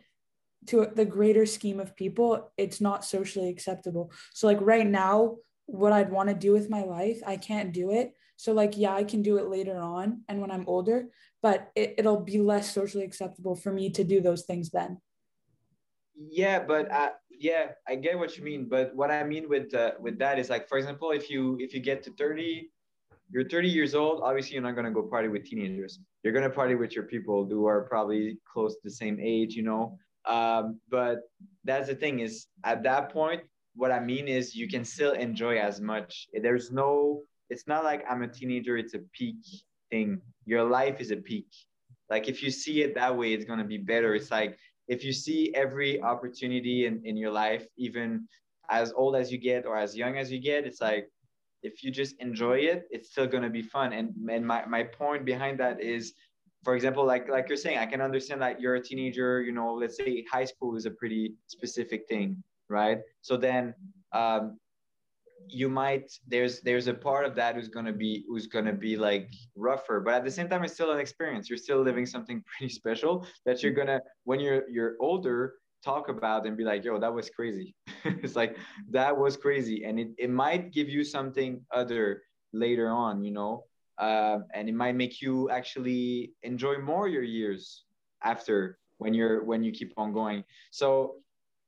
[0.65, 5.36] to the greater scheme of people it's not socially acceptable so like right now
[5.72, 8.13] what I'd want to do with my life, I can't do it.
[8.36, 11.08] So like, yeah, I can do it later on and when I'm older,
[11.41, 15.00] but it, it'll be less socially acceptable for me to do those things then.
[16.15, 18.67] Yeah, but uh, yeah, I get what you mean.
[18.69, 21.73] But what I mean with uh, with that is like, for example, if you if
[21.73, 22.69] you get to 30,
[23.32, 25.99] you're 30 years old, obviously you're not gonna go party with teenagers.
[26.23, 29.63] You're gonna party with your people who are probably close to the same age, you
[29.63, 29.97] know.
[30.25, 31.21] Um, but
[31.63, 33.41] that's the thing is at that point
[33.75, 36.27] what I mean is you can still enjoy as much.
[36.34, 39.38] There's no, it's not like I'm a teenager, it's a peak
[39.89, 40.21] thing.
[40.45, 41.47] Your life is a peak.
[42.10, 44.13] Like if you see it that way, it's gonna be better.
[44.13, 44.58] It's like
[44.93, 48.27] if you see every opportunity in, in your life, even
[48.69, 51.06] as old as you get or as young as you get, it's like
[51.63, 53.93] if you just enjoy it, it's still gonna be fun.
[53.93, 56.13] And and my, my point behind that is
[56.63, 59.73] for example, like like you're saying, I can understand that you're a teenager, you know,
[59.82, 62.99] let's say high school is a pretty specific thing right?
[63.21, 63.75] So then
[64.13, 64.58] um,
[65.51, 69.33] you might there's there's a part of that who's gonna be who's gonna be like
[69.55, 71.49] rougher, but at the same time, it's still an experience.
[71.49, 76.45] You're still living something pretty special that you're gonna when you're you're older talk about
[76.45, 77.75] and be like, yo, that was crazy.
[78.05, 78.57] it's like
[78.89, 82.21] that was crazy, and it it might give you something other
[82.53, 83.65] later on, you know.
[83.97, 87.83] Uh, and it might make you actually enjoy more your years
[88.23, 91.15] after when you're when you keep on going so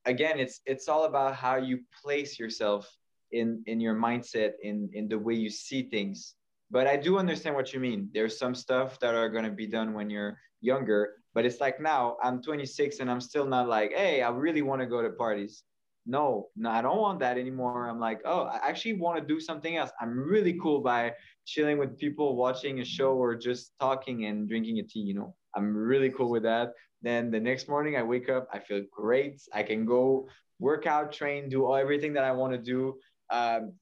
[0.05, 2.87] again it's it's all about how you place yourself
[3.33, 6.35] in in your mindset in in the way you see things.
[6.71, 8.09] But i do understand what you mean.
[8.13, 11.01] There's some stuff that are going to be done when you're younger
[11.33, 14.81] but it's like now i'm 26 and i'm still not like hey i really want
[14.81, 15.63] to go to parties.
[16.05, 17.89] No no i don't want that anymore.
[17.89, 19.91] I'm like oh i actually want to do something else.
[20.01, 21.13] I'm really cool by
[21.45, 25.35] chilling with people watching a show or just talking and drinking a tea you know?
[25.55, 26.73] I'm really cool with that.
[27.01, 29.41] Then the next morning, I wake up, I feel great.
[29.53, 30.27] I can go
[30.59, 32.95] work out, train, do everything that I want to do.
[33.29, 33.73] Um,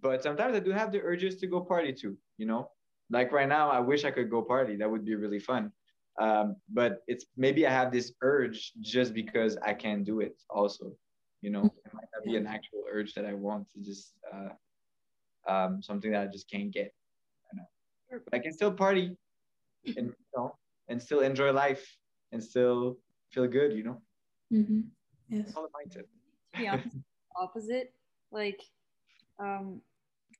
[0.00, 2.16] but sometimes I do have the urges to go party too.
[2.38, 2.70] You know,
[3.10, 4.76] like right now, I wish I could go party.
[4.76, 5.72] That would be really fun.
[6.20, 10.36] Um, but it's maybe I have this urge just because I can't do it.
[10.50, 10.92] Also,
[11.40, 15.50] you know, it might not be an actual urge that I want to just uh,
[15.50, 16.92] um, something that I just can't get.
[17.52, 19.16] I know, but I can still party
[19.96, 20.56] and you know
[20.88, 21.96] and still enjoy life
[22.32, 22.98] and still
[23.30, 24.02] feel good, you know?
[24.52, 24.80] Mm-hmm.
[25.28, 25.52] Yes.
[25.56, 26.04] All mindset.
[26.58, 26.78] yeah,
[27.36, 27.94] opposite.
[28.32, 28.60] Like,
[29.38, 29.80] um,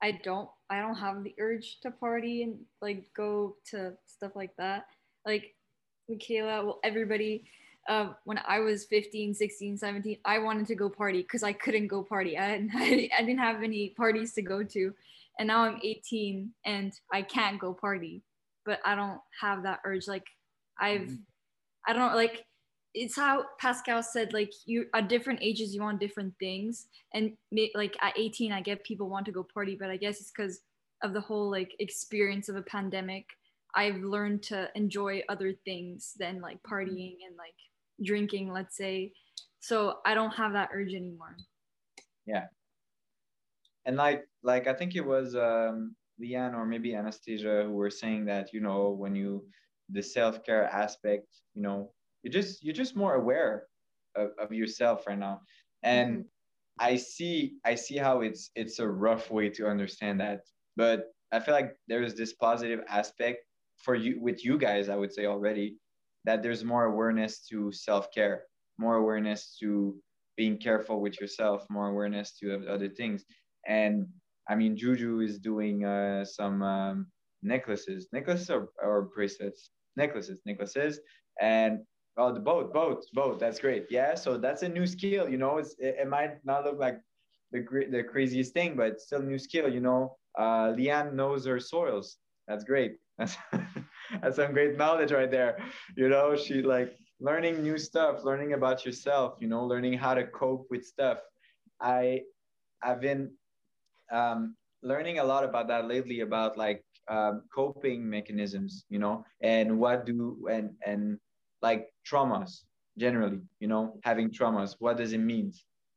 [0.03, 4.55] I don't, I don't have the urge to party and like go to stuff like
[4.57, 4.87] that.
[5.25, 5.55] Like,
[6.09, 7.45] Michaela, well, everybody,
[7.89, 11.89] um, when I was 15, 16, 17, I wanted to go party because I couldn't
[11.89, 12.39] go party.
[12.39, 14.93] I, I, I didn't have any parties to go to.
[15.39, 18.23] And now I'm 18 and I can't go party,
[18.67, 20.07] but I don't have that urge.
[20.07, 20.27] Like,
[20.79, 21.15] I've, mm-hmm.
[21.87, 22.45] I don't like
[22.95, 27.33] it's how Pascal said, like you at different ages you want different things, and
[27.75, 30.61] like at 18, I get people want to go party, but I guess it's because
[31.03, 33.27] of the whole like experience of a pandemic.
[33.75, 37.55] I've learned to enjoy other things than like partying and like
[38.05, 39.13] drinking, let's say.
[39.61, 41.37] So I don't have that urge anymore.
[42.27, 42.47] Yeah.
[43.87, 48.27] And like like I think it was um Leanne or maybe Anastasia who were saying
[48.27, 49.47] that, you know, when you
[49.91, 51.91] the self-care aspect you know
[52.23, 53.67] you're just you're just more aware
[54.17, 55.41] of, of yourself right now.
[55.83, 56.23] And mm-hmm.
[56.79, 60.41] i see i see how it's it's a rough way to understand that.
[60.77, 63.39] But i feel like there's this positive aspect
[63.85, 65.77] for you with you guys i would say already
[66.25, 68.45] that there's more awareness to self-care
[68.79, 69.97] more awareness to
[70.37, 73.25] being careful with yourself more awareness to other things.
[73.67, 74.07] And
[74.49, 77.07] i mean juju is doing uh, some um,
[77.43, 78.09] necklaces.
[78.13, 79.71] Necklaces or, or bracelets.
[79.97, 81.01] Necklaces, necklaces,
[81.41, 81.81] and
[82.17, 83.39] oh, the boat, boat, boat.
[83.41, 83.87] That's great.
[83.91, 85.29] Yeah, so that's a new skill.
[85.29, 87.01] You know, it's it, it might not look like
[87.53, 89.69] the the craziest thing, but still new skill.
[89.69, 92.19] You know, uh, Leanne knows her soils.
[92.49, 92.97] That's great.
[93.19, 93.37] That's
[94.21, 95.59] that's some great knowledge right there.
[95.97, 99.37] You know, she like learning new stuff, learning about yourself.
[99.41, 101.19] You know, learning how to cope with stuff.
[101.81, 102.23] I
[102.83, 103.31] I've been
[104.11, 108.85] um, learning a lot about that lately about like um, coping mechanisms.
[108.89, 111.19] You know, and what do and and
[111.63, 112.63] like traumas
[112.99, 113.41] generally.
[113.61, 114.77] You know, having traumas.
[114.79, 115.53] What does it mean?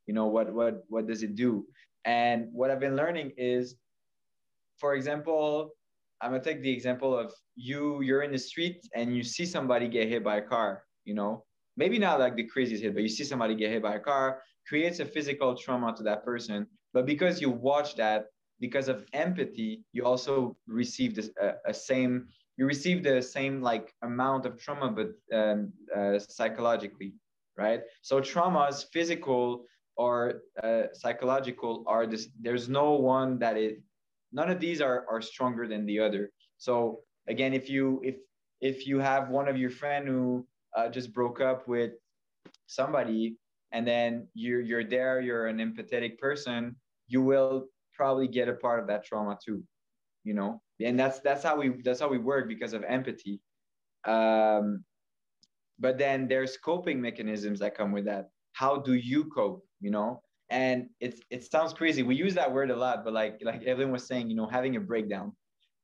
[0.08, 1.66] You know, what what what does it do?
[2.06, 3.76] And what I've been learning is,
[4.78, 5.72] for example,
[6.22, 8.02] I'm gonna take the example of you.
[8.02, 10.84] You're in the street and you see somebody get hit by a car.
[11.04, 11.44] You know,
[11.78, 14.42] maybe not like the craziest hit, but you see somebody get hit by a car,
[14.68, 16.68] creates a physical trauma to that person.
[16.94, 18.26] But because you watch that,
[18.60, 22.28] because of empathy, you also receive this a, a same.
[22.58, 27.14] You receive the same like amount of trauma, but um, uh, psychologically,
[27.58, 27.82] right?
[28.02, 29.66] So traumas, physical
[29.98, 33.78] or uh, psychological are this there's no one that is
[34.32, 38.16] none of these are are stronger than the other so again if you if
[38.62, 41.92] if you have one of your friend who uh, just broke up with
[42.68, 43.38] somebody
[43.72, 46.76] and then you're you're there you're an empathetic person
[47.08, 49.64] you will probably get a part of that trauma too
[50.24, 53.40] you know and that's that's how we that's how we work because of empathy.
[54.06, 54.84] Um
[55.80, 58.30] but then there's coping mechanisms that come with that.
[58.54, 60.22] How do you cope you know?
[60.50, 62.04] And it's it sounds crazy.
[62.04, 64.76] We use that word a lot but like like evelyn was saying you know having
[64.76, 65.34] a breakdown.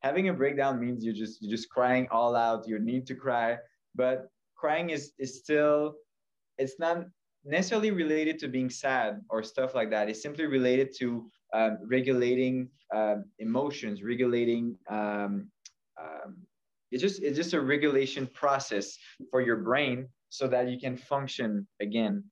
[0.02, 2.68] Having a breakdown means you're just you're just crying all out.
[2.68, 3.58] You need to cry.
[3.96, 5.96] But crying is is still
[6.58, 7.06] it's not
[7.44, 10.10] necessarily related to being sad or stuff like that.
[10.10, 15.50] It's simply related to um, regulating um, emotions regulating um,
[16.02, 16.38] um,
[16.92, 18.98] it's just it's just a regulation process
[19.30, 22.24] for your brain so that you can function again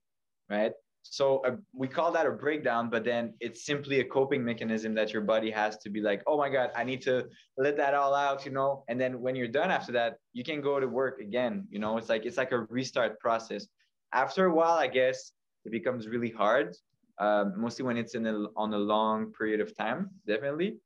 [0.50, 0.72] right?
[1.02, 5.12] So uh, we call that a breakdown, but then it's simply a coping mechanism that
[5.12, 8.14] your body has to be like, oh my God, I need to let that all
[8.14, 8.84] out, you know?
[8.88, 11.96] And then when you're done after that, you can go to work again, you know?
[11.96, 13.66] It's like, it's like a restart process.
[14.12, 15.32] After a while, I guess
[15.64, 16.76] it becomes really hard,
[17.18, 20.76] um, mostly when it's in a, on a long period of time, definitely.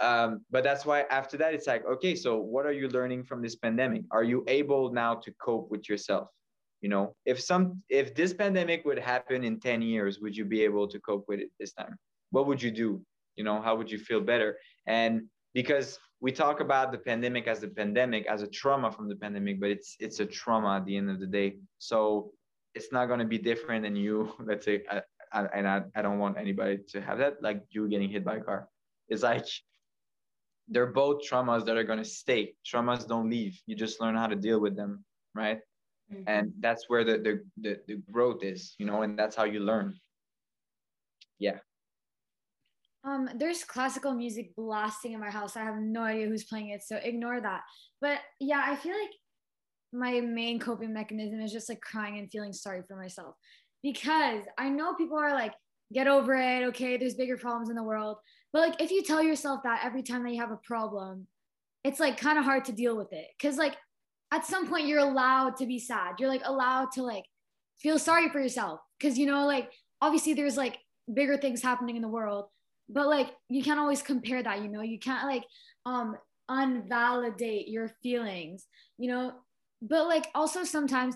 [0.00, 3.42] Um, but that's why after that, it's like, okay, so what are you learning from
[3.42, 4.02] this pandemic?
[4.10, 6.28] Are you able now to cope with yourself?
[6.84, 10.62] you know if some if this pandemic would happen in 10 years would you be
[10.62, 11.96] able to cope with it this time
[12.30, 13.00] what would you do
[13.36, 15.22] you know how would you feel better and
[15.54, 19.58] because we talk about the pandemic as a pandemic as a trauma from the pandemic
[19.62, 22.30] but it's it's a trauma at the end of the day so
[22.74, 25.00] it's not going to be different than you let's say I,
[25.34, 28.40] and I, I don't want anybody to have that like you getting hit by a
[28.40, 28.68] car.
[29.08, 29.46] It's like
[30.68, 32.54] they're both traumas that are going to stay.
[32.66, 33.60] Traumas don't leave.
[33.66, 35.60] You just learn how to deal with them right?
[36.12, 36.22] Mm-hmm.
[36.26, 39.60] and that's where the, the, the the growth is you know and that's how you
[39.60, 39.94] learn.
[41.38, 41.58] Yeah.
[43.04, 45.56] Um there's classical music blasting in my house.
[45.56, 47.62] I have no idea who's playing it so ignore that.
[48.00, 49.12] But yeah i feel like
[49.92, 53.36] my main coping mechanism is just like crying and feeling sorry for myself
[53.84, 55.54] because i know people are like
[55.92, 58.16] get over it okay there's bigger problems in the world
[58.52, 61.28] but like if you tell yourself that every time that you have a problem
[61.84, 63.76] it's like kind of hard to deal with it because like
[64.34, 66.14] at some point you're allowed to be sad.
[66.18, 67.24] You're like allowed to like
[67.78, 69.70] feel sorry for yourself because you know like
[70.02, 70.78] obviously there's like
[71.12, 72.46] bigger things happening in the world,
[72.88, 74.80] but like you can't always compare that, you know.
[74.80, 75.44] You can't like
[75.86, 76.16] um
[76.50, 78.66] unvalidate your feelings,
[78.98, 79.32] you know.
[79.80, 81.14] But like also sometimes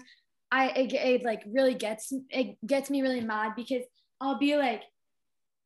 [0.51, 3.83] I it, it like really gets it gets me really mad because
[4.21, 4.83] I'll be like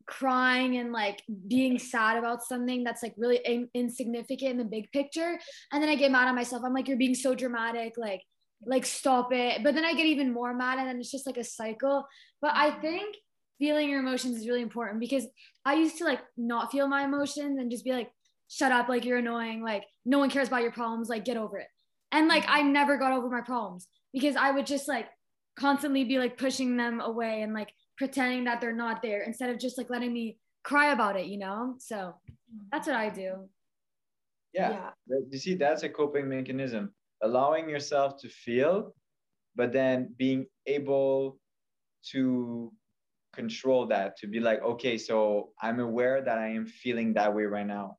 [0.07, 4.91] crying and like being sad about something that's like really in- insignificant in the big
[4.93, 5.39] picture.
[5.73, 6.63] And then i get mad at myself.
[6.65, 7.95] I'm like you're being so dramatic.
[7.97, 8.23] Like
[8.65, 9.63] like stop it.
[9.63, 12.07] But then i get even more mad and then it's just like a cycle.
[12.41, 13.17] But i think
[13.59, 15.25] feeling your emotions is really important because
[15.65, 18.11] i used to like not feel my emotions and just be like
[18.49, 18.89] shut up.
[18.89, 19.63] Like you're annoying.
[19.63, 21.09] Like no one cares about your problems.
[21.09, 21.69] Like get over it.
[22.11, 22.57] And like mm-hmm.
[22.57, 25.09] i never got over my problems because i would just like
[25.57, 29.59] constantly be like pushing them away and like pretending that they're not there instead of
[29.59, 31.75] just like letting me cry about it, you know?
[31.79, 32.15] So
[32.71, 33.49] that's what I do.
[34.53, 34.71] Yeah.
[35.07, 35.19] yeah.
[35.31, 36.93] You see, that's a coping mechanism.
[37.23, 38.95] Allowing yourself to feel,
[39.55, 41.39] but then being able
[42.11, 42.73] to
[43.33, 47.45] control that, to be like, okay, so I'm aware that I am feeling that way
[47.45, 47.97] right now.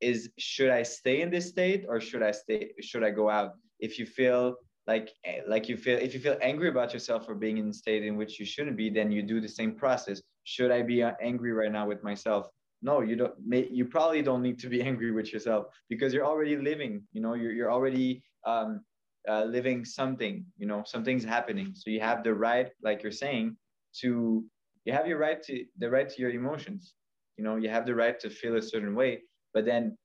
[0.00, 3.54] Is should I stay in this state or should I stay should I go out?
[3.80, 4.54] If you feel
[4.88, 7.72] like eh, like you feel if you feel angry about yourself for being in a
[7.72, 10.20] state in which you shouldn't be then you do the same process.
[10.44, 12.48] Should i be uh, angry right now with myself?
[12.82, 13.34] No you don't
[13.78, 17.34] you probably don't need to be angry with yourself because you're already living you know
[17.34, 18.80] you're, you're already um,
[19.28, 21.68] uh, living something you know something's happening.
[21.74, 23.56] So you have the right like you're saying
[24.00, 24.44] to
[24.84, 26.94] you have your right to the right to your emotions.
[27.36, 29.22] You know you have the right to feel a certain way
[29.54, 29.96] but then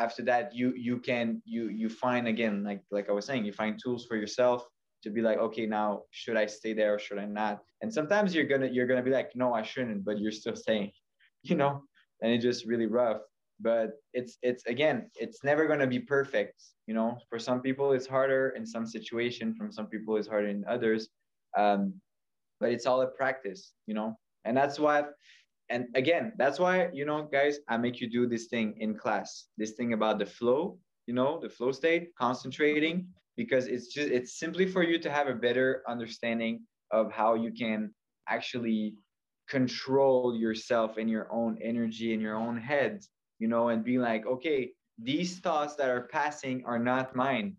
[0.00, 3.52] after that you you can you you find again like like i was saying you
[3.52, 4.66] find tools for yourself
[5.02, 7.60] to be like okay now should i stay there or should i not?
[7.82, 10.90] And sometimes you're gonna you're gonna be like no i shouldn't but you're still staying
[11.42, 11.82] you know?
[12.22, 13.20] And it's just really rough.
[13.60, 13.88] But
[14.18, 17.18] it's it's again it's never to be perfect you know?
[17.30, 21.02] For some people it's harder in some situation from some people it's harder in others.
[21.56, 21.94] Um,
[22.60, 24.10] but it's all a practice you know?
[24.44, 25.12] And that's what
[25.70, 29.46] and again that's why you know guys i make you do this thing in class.
[29.56, 33.06] This thing about the flow you know the flow state concentrating
[33.36, 36.60] because it's just it's simply for you to have a better understanding
[36.90, 37.94] of how you can
[38.28, 38.94] actually
[39.48, 43.02] control yourself and your own energy in your own head
[43.38, 44.70] you know and be like okay
[45.02, 47.56] these thoughts that are passing are not mine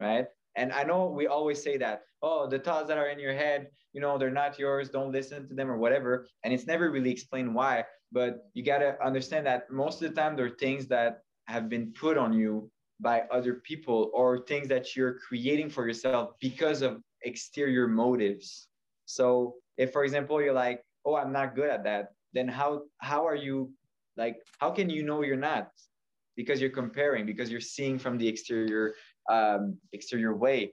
[0.00, 0.26] right
[0.56, 3.68] and i know we always say that oh the thoughts that are in your head
[3.94, 6.26] you know they're not yours don't listen to them or whatever.
[6.42, 10.20] And it's never really explained why but you got to understand that most of the
[10.20, 14.94] time they're things that have been put on you by other people or things that
[14.94, 18.68] you're creating for yourself because of exterior motives.
[19.06, 23.26] So if for example you're like oh i'm not good at that then how how
[23.26, 23.70] are you
[24.16, 25.70] like how can you know you're not?
[26.36, 28.94] Because you're comparing because you're seeing from the exterior
[29.30, 30.72] um, exterior way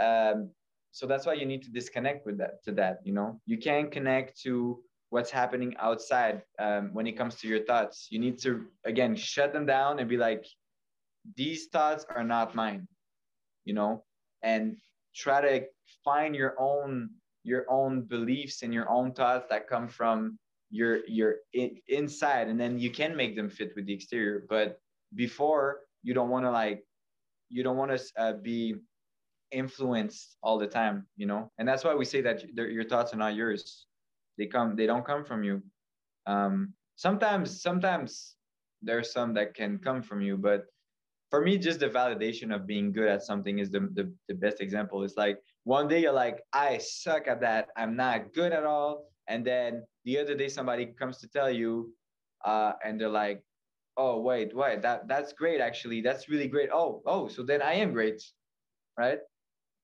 [0.00, 0.50] um,
[0.92, 3.40] so that's why you need to disconnect with that to that you know?
[3.46, 8.08] You can't connect to what's happening outside um, when it comes to your thoughts.
[8.10, 10.46] You need to again shut them down and be like
[11.36, 12.86] these thoughts are not mine
[13.64, 14.04] you know?
[14.42, 14.76] And
[15.14, 15.66] try to
[16.04, 17.10] find your own
[17.44, 20.38] your own beliefs and your own thoughts that come from
[20.70, 22.48] your your in, inside.
[22.48, 24.78] And then you can make them fit with the exterior but
[25.14, 26.84] before you don't want to like
[27.52, 28.74] you don't want to uh, be
[29.52, 31.50] influenced all the time you know?
[31.58, 33.86] And that's why we say that your thoughts are not yours.
[34.38, 35.62] They come they don't come from you.
[36.26, 38.36] Um sometimes sometimes
[38.80, 40.64] there's some that can come from you but
[41.30, 44.60] for me just the validation of being good at something is the, the, the best
[44.60, 45.02] example.
[45.02, 47.68] It's like one day you're like i suck at that.
[47.76, 49.06] I'm not good at all.
[49.28, 51.92] And then the other day somebody comes to tell you
[52.44, 53.42] uh, and they're like
[53.96, 57.74] oh wait wait that that's great actually that's really great oh oh so then i
[57.74, 58.22] am great
[58.98, 59.18] right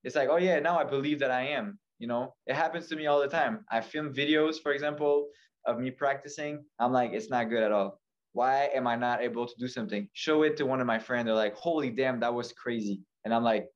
[0.04, 1.78] it's like, oh yeah, now I believe that I am.
[1.98, 3.64] You know, it happens to me all the time.
[3.70, 5.28] I film videos, for example,
[5.66, 6.64] of me practicing.
[6.78, 8.00] I'm like, it's not good at all.
[8.32, 10.08] Why am I not able to do something?
[10.12, 11.26] Show it to one of my friends.
[11.26, 13.00] They're like, holy damn, that was crazy.
[13.24, 13.66] And I'm like,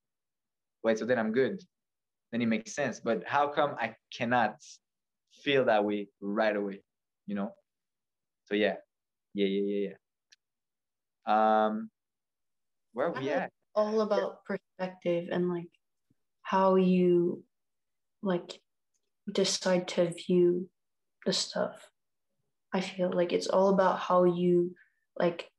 [0.85, 1.61] wait, so then I'm good.
[2.31, 3.01] Then it makes sense.
[3.01, 4.57] But how come I cannot
[5.43, 6.83] feel that way right away?
[7.27, 7.51] You know?
[8.45, 8.77] So yeah.
[9.35, 9.95] Yeah, yeah, yeah, yeah.
[11.27, 11.91] Um
[12.93, 13.51] where are we at?
[13.75, 15.69] All about perspective and like
[16.43, 17.43] how you
[18.23, 18.61] like
[19.31, 20.69] decide to view
[21.25, 21.89] the stuff.
[22.73, 24.75] I feel like it's all about how you
[25.19, 25.51] like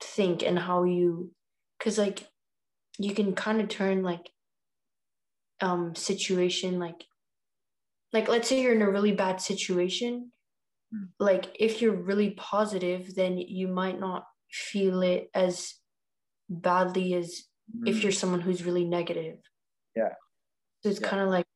[0.00, 1.32] think and how you
[1.78, 2.26] because like
[2.98, 4.30] you can kind of turn like
[5.60, 7.04] um situation like
[8.12, 10.30] like let's say you're in a really bad situation
[10.94, 11.08] mm.
[11.18, 15.74] like if you're really positive then you might not feel it as
[16.48, 17.44] badly as
[17.74, 17.88] mm.
[17.88, 19.38] if you're someone who's really negative
[19.96, 20.12] yeah
[20.82, 21.08] so it's yeah.
[21.08, 21.46] kind of like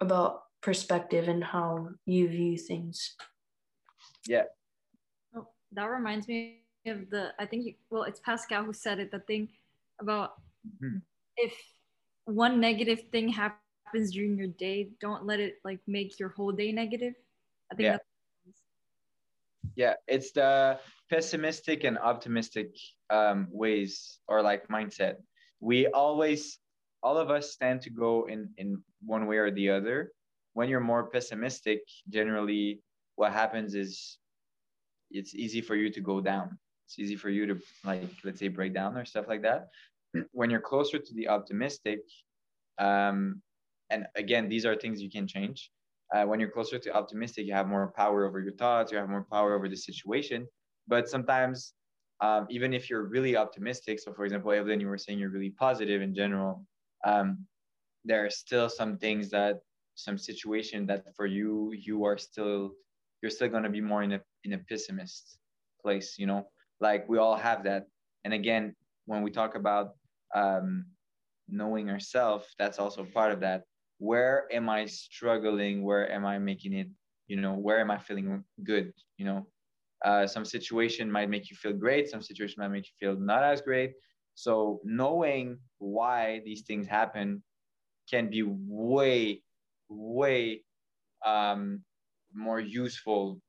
[0.00, 3.14] about perspective and how you view things
[4.26, 4.42] yeah
[5.36, 9.20] oh, that reminds me of the i think well it's pascal who said it the
[9.20, 9.48] thing
[10.00, 10.32] about
[10.66, 10.98] mm-hmm.
[11.36, 11.54] if
[12.24, 16.72] one negative thing happens during your day don't let it like make your whole day
[16.72, 17.14] negative
[17.70, 17.98] i think yeah.
[19.76, 20.78] Yeah it's the
[21.10, 22.70] pessimistic and optimistic
[23.10, 25.16] um, ways or like mindset.
[25.60, 26.58] We always
[27.02, 30.12] all of us tend to go in in one way or the other.
[30.54, 32.80] When you're more pessimistic generally
[33.16, 34.18] what happens is
[35.10, 36.58] it's easy for you to go down.
[36.86, 39.68] It's easy for you to like let's say break down or stuff like that.
[40.32, 42.00] When you're closer to the optimistic
[42.78, 43.42] um
[43.90, 45.70] and again these are things you can change
[46.14, 49.08] uh, when you're closer to optimistic you have more power over your thoughts you have
[49.08, 50.46] more power over the situation.
[50.88, 51.74] But sometimes
[52.20, 55.50] um, even if you're really optimistic so for example evelyn you were saying you're really
[55.50, 56.64] positive in general
[57.06, 57.46] um,
[58.04, 59.60] there are still some things that
[59.94, 62.72] some situation that for you you are still
[63.22, 65.38] you're still going to be more in a in a pessimist
[65.82, 66.46] place you know?
[66.80, 67.86] Like we all have that.
[68.24, 68.74] And again
[69.06, 69.94] when we talk about
[70.34, 70.86] um,
[71.48, 73.64] knowing ourselves that's also part of that
[74.00, 75.84] where am i struggling?
[75.84, 76.88] Where am i making it
[77.28, 79.46] you know where am i feeling good you know?
[80.02, 83.44] Uh, some situation might make you feel great some situation might make you feel not
[83.44, 83.92] as great.
[84.34, 87.42] So knowing why these things happen
[88.10, 89.42] can be way,
[89.88, 90.64] way
[91.24, 91.84] um,
[92.32, 93.40] more useful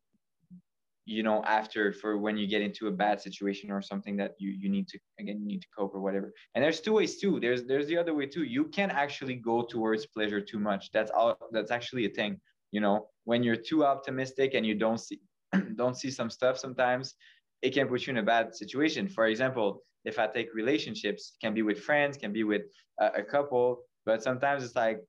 [1.05, 4.51] you know after for when you get into a bad situation or something that you
[4.51, 6.31] you need to again you need to cope or whatever.
[6.53, 7.39] And there's two ways too.
[7.39, 8.43] There's there's the other way too.
[8.43, 10.91] You can actually go towards pleasure too much.
[10.91, 12.39] That's all that's actually a thing.
[12.71, 15.19] You know when you're too optimistic and you don't see
[15.75, 17.15] don't see some stuff sometimes
[17.61, 19.07] it can put you in a bad situation.
[19.07, 22.63] For example if i take relationships can be with friends can be with
[22.99, 24.99] a, a couple but sometimes it's like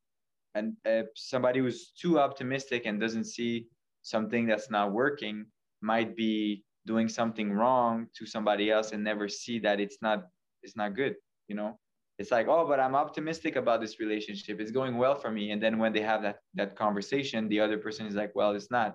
[0.55, 3.66] and if somebody who's too optimistic and doesn't see
[4.03, 5.47] something that's not working
[5.83, 10.24] might be doing something wrong to somebody else and never see that it's not
[10.62, 11.14] it's not good
[11.49, 11.78] you know?
[12.18, 14.61] It's like oh but i'm optimistic about this relationship.
[14.61, 15.51] It's going well for me.
[15.51, 18.70] And then when they have that that conversation the other person is like well it's
[18.70, 18.91] not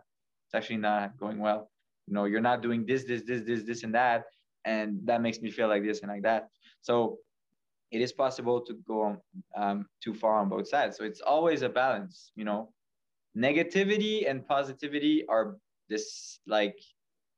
[0.46, 1.70] it's actually not going well.
[2.08, 4.26] You know you're not doing this this this this this and that.
[4.66, 6.50] And that makes me feel like this and like that.
[6.82, 7.20] So
[7.92, 9.00] it is possible to go
[9.56, 10.98] um, too far on both sides.
[10.98, 12.72] So it's always a balance you know?
[13.36, 15.58] Negativity and positivity are
[15.90, 16.78] this like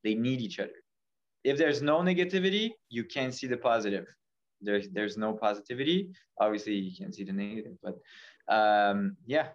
[0.03, 0.71] they need each other.
[1.43, 4.05] If there's no negativity you can't see the positive.
[4.61, 6.09] There's there's no positivity.
[6.39, 7.95] Obviously you can't see the negative but
[8.53, 9.47] um yeah.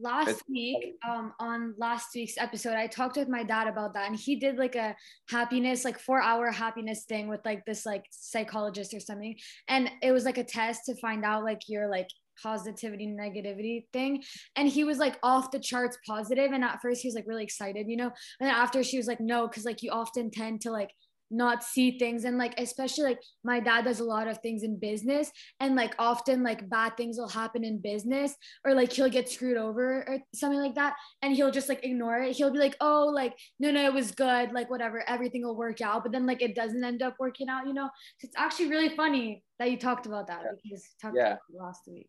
[0.00, 4.18] Last week um on last week's episode i talked with my dad about that and
[4.18, 4.96] he did like a
[5.28, 9.36] happiness like four hour happiness thing with like this like psychologist or something
[9.68, 12.08] and it was like a test to find out like your like
[12.40, 14.22] positivity negativity thing.
[14.56, 16.52] And he was like off the charts positive.
[16.52, 18.12] And at first he was like really excited you know?
[18.40, 20.90] And then after she was like no because like you often tend to like
[21.32, 22.24] not see things.
[22.24, 25.32] And like especially like my dad does a lot of things in business.
[25.60, 29.56] And like often like bad things will happen in business or like he'll get screwed
[29.56, 30.94] over or something like that.
[31.22, 32.36] And he'll just like ignore it.
[32.36, 34.52] He'll be like oh like no no it was good.
[34.52, 35.02] Like whatever.
[35.08, 36.02] Everything will work out.
[36.02, 37.88] But then like it doesn't end up working out you know?
[38.18, 40.52] So it's actually really funny that you talked about that yeah.
[40.62, 41.36] because talked yeah.
[41.52, 42.08] last week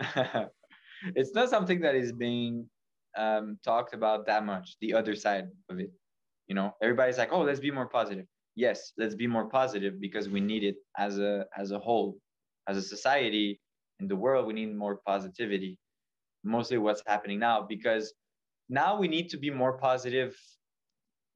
[1.14, 2.68] it's not something that is being
[3.16, 5.90] um, talked about that much the other side of it.
[6.46, 8.26] You know everybody's like oh let's be more positive.
[8.54, 12.16] Yes let's be more positive because we need it as a as a whole.
[12.68, 13.60] As a society
[14.00, 15.78] in the world we need more positivity.
[16.44, 18.14] Mostly what's happening now because
[18.68, 20.36] now we need to be more positive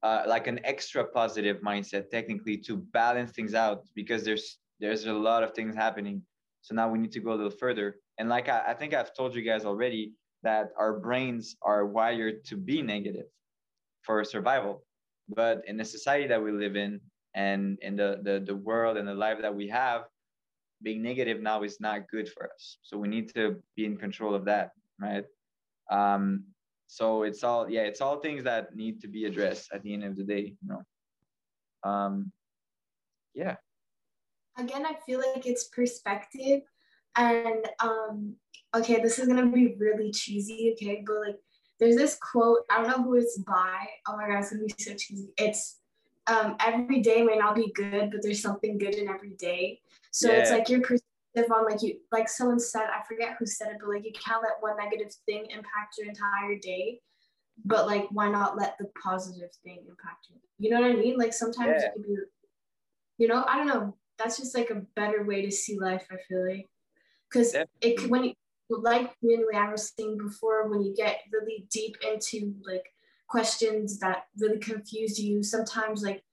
[0.03, 5.13] uh, like an extra positive mindset technically to balance things out because there's there's a
[5.13, 6.21] lot of things happening
[6.63, 9.13] so now we need to go a little further and like I, I think I've
[9.13, 13.25] told you guys already that our brains are wired to be negative
[14.03, 14.83] for survival.
[15.29, 16.99] But in the society that we live in
[17.33, 20.03] and in the, the, the world and the life that we have,
[20.81, 22.77] being negative now is not good for us.
[22.83, 25.23] So we need to be in control of that, right?
[25.89, 26.43] Um,
[26.87, 30.03] so it's all yeah, it's all things that need to be addressed at the end
[30.03, 31.89] of the day, you know.
[31.89, 32.31] Um,
[33.33, 33.55] yeah.
[34.57, 36.61] Again, I feel like it's perspective
[37.15, 38.35] and um,
[38.75, 41.39] okay, this is gonna be really cheesy, okay, but like
[41.79, 43.85] there's this quote, I don't know who it's by.
[44.07, 45.29] Oh my god, it's gonna be so cheesy.
[45.37, 45.79] It's
[46.27, 49.81] um, every day may not be good, but there's something good in every day.
[50.11, 50.39] So yeah.
[50.39, 53.77] it's like your perspective on like you like someone said, I forget who said it,
[53.79, 56.99] but like you can't let one negative thing impact your entire day.
[57.65, 60.37] But like why not let the positive thing impact you?
[60.57, 61.17] You know what I mean?
[61.17, 61.89] Like sometimes yeah.
[62.01, 62.15] be,
[63.17, 63.95] you know, I don't know.
[64.17, 66.69] That's just like a better way to see life, I feel like
[67.33, 68.33] because it when you
[68.69, 72.85] like me and I was saying before, when you get really deep into like
[73.27, 76.23] questions that really confuse you, sometimes like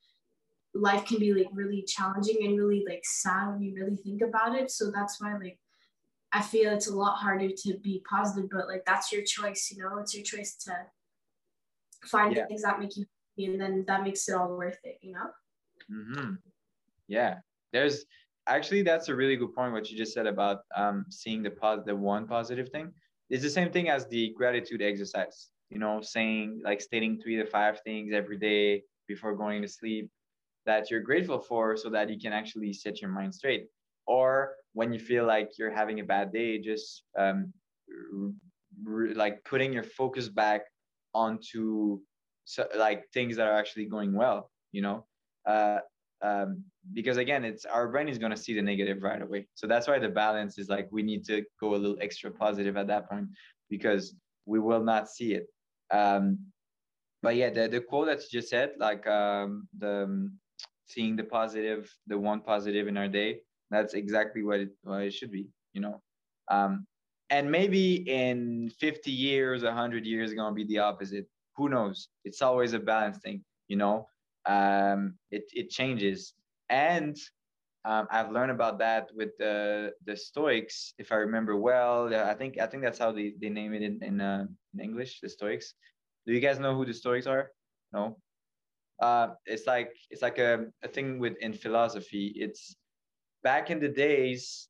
[0.75, 4.57] life can be like really challenging and really like sad when you really think about
[4.57, 4.71] it.
[4.71, 5.59] So that's why like
[6.33, 9.83] I feel it's a lot harder to be positive, but like that's your choice, you
[9.83, 10.73] know, it's your choice to
[12.07, 12.47] find yeah.
[12.47, 13.05] things that make you
[13.37, 15.31] happy and then that makes it all worth it, you know?
[15.91, 16.35] Mm-hmm.
[17.09, 17.39] Yeah.
[17.73, 18.05] There's
[18.47, 21.99] actually that's a really good point what you just said about um, seeing the positive
[21.99, 22.93] one positive thing.
[23.29, 27.47] It's the same thing as the gratitude exercise you know saying like stating three to
[27.47, 30.11] five things every day before going to sleep
[30.67, 33.67] that you're grateful for so that you can actually set your mind straight.
[34.07, 37.53] Or when you feel like you're having a bad day just um,
[39.15, 40.63] like putting your focus back
[41.15, 42.01] onto
[42.45, 45.07] so, like things that are actually going well you know?
[45.47, 45.79] Uh,
[46.23, 46.63] um,
[46.93, 49.47] because again it's our brain is going to see the negative right away.
[49.55, 52.77] So that's why the balance is like we need to go a little extra positive
[52.77, 53.29] at that point
[53.69, 54.15] because
[54.47, 55.47] we will not see it.
[55.91, 56.39] Um,
[57.23, 60.39] but yeah the, the quote that you just said like um, the um,
[60.87, 63.41] seeing the positive the one positive in our day
[63.71, 66.01] that's exactly what it, what it should be you know?
[66.51, 66.87] Um,
[67.31, 71.27] and maybe in 50 years 100 years it's going to be the opposite.
[71.57, 72.09] Who knows?
[72.25, 74.07] It's always a balance thing you know
[74.47, 76.35] um, it, it changes.
[76.69, 77.17] And
[77.85, 82.13] um, I've learned about that with the the Stoics, if I remember well.
[82.15, 85.21] I think I think that's how they, they name it in in, uh, in English,
[85.21, 85.75] the Stoics.
[86.27, 87.53] Do you guys know who the Stoics are?
[87.93, 88.19] No.
[89.01, 92.33] uh, it's like it's like a, a thing with in philosophy.
[92.37, 92.77] It's
[93.43, 94.69] back in the days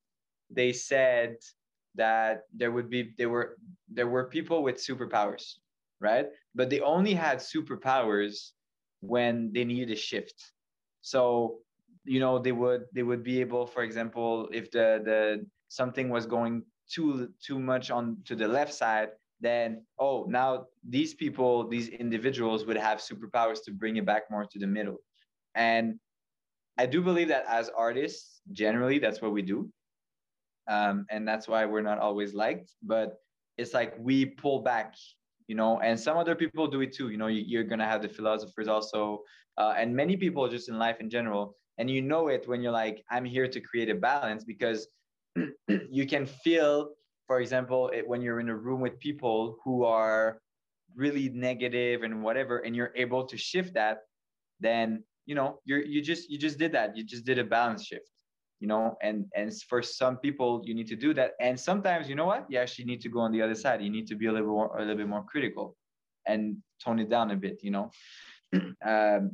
[0.50, 1.36] they said
[1.94, 3.56] that there would be there were
[3.88, 5.56] there were people with superpowers,
[6.00, 6.28] right?
[6.54, 8.52] But they only had superpowers
[9.00, 10.52] when they needed a shift.
[11.02, 11.58] So
[12.04, 16.26] you know they would they would be able, for example, if the the something was
[16.26, 21.88] going too too much on to the left side, then oh now these people these
[21.88, 24.98] individuals would have superpowers to bring it back more to the middle
[25.54, 25.98] and
[26.78, 29.68] i do believe that as artists generally that's what we do
[30.68, 33.16] um, and that's why we're not always liked but
[33.58, 34.94] it's like we pull back
[35.50, 38.02] you know and some other people do it too you know you, are gonna have
[38.02, 39.22] the philosophers also
[39.58, 41.44] uh, and many people just in life in general
[41.78, 44.88] and you know it when you're like i'm here to create a balance because
[45.98, 46.90] you can feel
[47.30, 50.40] for example, it, when you're in a room with people who are
[50.96, 53.98] really negative and whatever, and you're able to shift that,
[54.58, 56.96] then you know you're you just you just did that.
[56.96, 58.10] You just did a balance shift,
[58.60, 58.96] you know.
[59.02, 61.32] And and for some people, you need to do that.
[61.40, 62.46] And sometimes, you know what?
[62.48, 63.82] You actually need to go on the other side.
[63.82, 65.76] You need to be a little more a little bit more critical,
[66.26, 67.90] and tone it down a bit, you know.
[68.84, 69.32] um,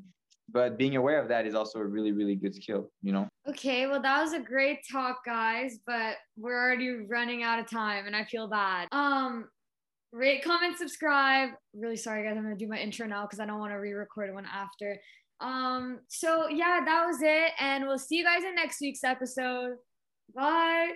[0.49, 3.87] but being aware of that is also a really really good skill you know okay
[3.87, 8.15] well that was a great talk guys but we're already running out of time and
[8.15, 9.49] i feel bad um
[10.13, 13.59] rate comment subscribe really sorry guys i'm gonna do my intro now because i don't
[13.59, 14.99] want to re-record one after
[15.41, 19.77] um so yeah that was it and we'll see you guys in next week's episode
[20.35, 20.93] bye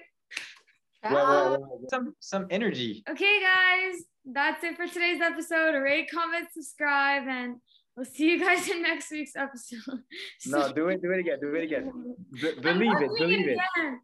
[1.04, 6.46] wait, wait, wait, some some energy okay guys that's it for today's episode rate comment
[6.52, 7.56] subscribe and
[7.96, 9.78] We'll see you guys in next week's episode.
[10.46, 12.14] no, do it, do it again, do it again.
[12.32, 13.58] B- believe it, believe it.
[13.58, 13.98] How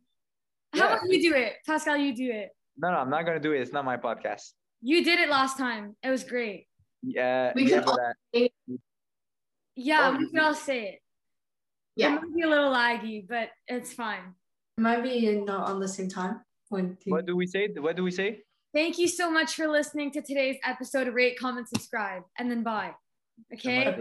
[0.75, 0.87] yeah.
[0.97, 1.97] about you do it, Pascal?
[1.97, 2.51] You do it.
[2.77, 3.61] No, no, I'm not gonna do it.
[3.61, 4.53] It's not my podcast.
[4.83, 5.97] You did it last time.
[6.03, 6.67] It was great.
[7.03, 8.51] Yeah, we yeah, all that.
[9.77, 11.03] Yeah, we can all say it.
[11.95, 14.35] Yeah, it might be a little laggy, but it's fine.
[14.77, 16.41] It might be not on the same time.
[16.69, 17.69] When what do we say?
[17.77, 18.41] What do we say?
[18.75, 21.09] Thank you so much for listening to today's episode.
[21.15, 22.95] Rate, comment, subscribe, and then bye.
[23.53, 23.97] Okay.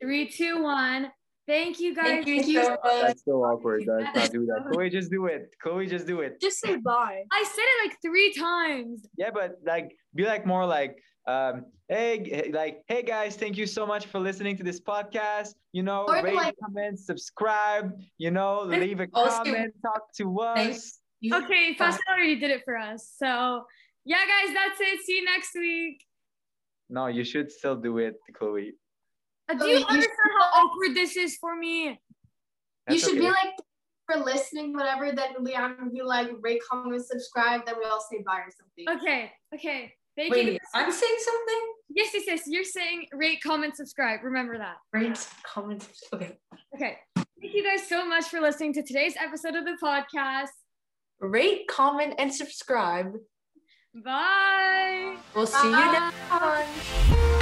[0.00, 1.10] Three, two, one.
[1.46, 2.24] Thank you guys.
[2.24, 3.02] Thank you so much.
[3.02, 3.84] That's so awkward.
[3.86, 4.64] Let's not do that.
[4.72, 5.54] Chloe, just do it.
[5.62, 6.40] Chloe, just do it.
[6.40, 7.24] Just say bye.
[7.30, 9.06] I said it like three times.
[9.18, 13.86] Yeah, but like be like more like um hey like hey guys thank you so
[13.86, 18.62] much for listening to this podcast you know or rate like, comment subscribe you know
[18.62, 20.98] leave a comment talk to us
[21.32, 23.64] okay Pascal already did it for us so
[24.04, 26.04] yeah guys that's it see you next week
[26.90, 28.74] no, you should still do it, Chloe.
[29.48, 31.98] Uh, do you understand how awkward this is for me?
[32.86, 33.26] That's you should okay.
[33.26, 33.54] be like
[34.06, 35.12] for listening, whatever.
[35.12, 37.66] Then Leon would be like, rate, comment, subscribe.
[37.66, 39.02] Then we all say bye or something.
[39.02, 39.32] Okay.
[39.54, 39.92] Okay.
[40.16, 40.58] Thank Wait, you.
[40.74, 41.72] I'm saying something.
[41.90, 42.42] Yes, yes, yes.
[42.46, 44.20] You're saying rate, comment, subscribe.
[44.22, 44.76] Remember that.
[44.92, 45.88] Rate, comment.
[46.12, 46.38] Okay.
[46.74, 46.98] Okay.
[47.16, 50.48] Thank you guys so much for listening to today's episode of the podcast.
[51.20, 53.12] Rate, comment, and subscribe.
[54.04, 55.16] Bye.
[55.34, 55.78] We'll see Bye.
[55.84, 57.40] you next time.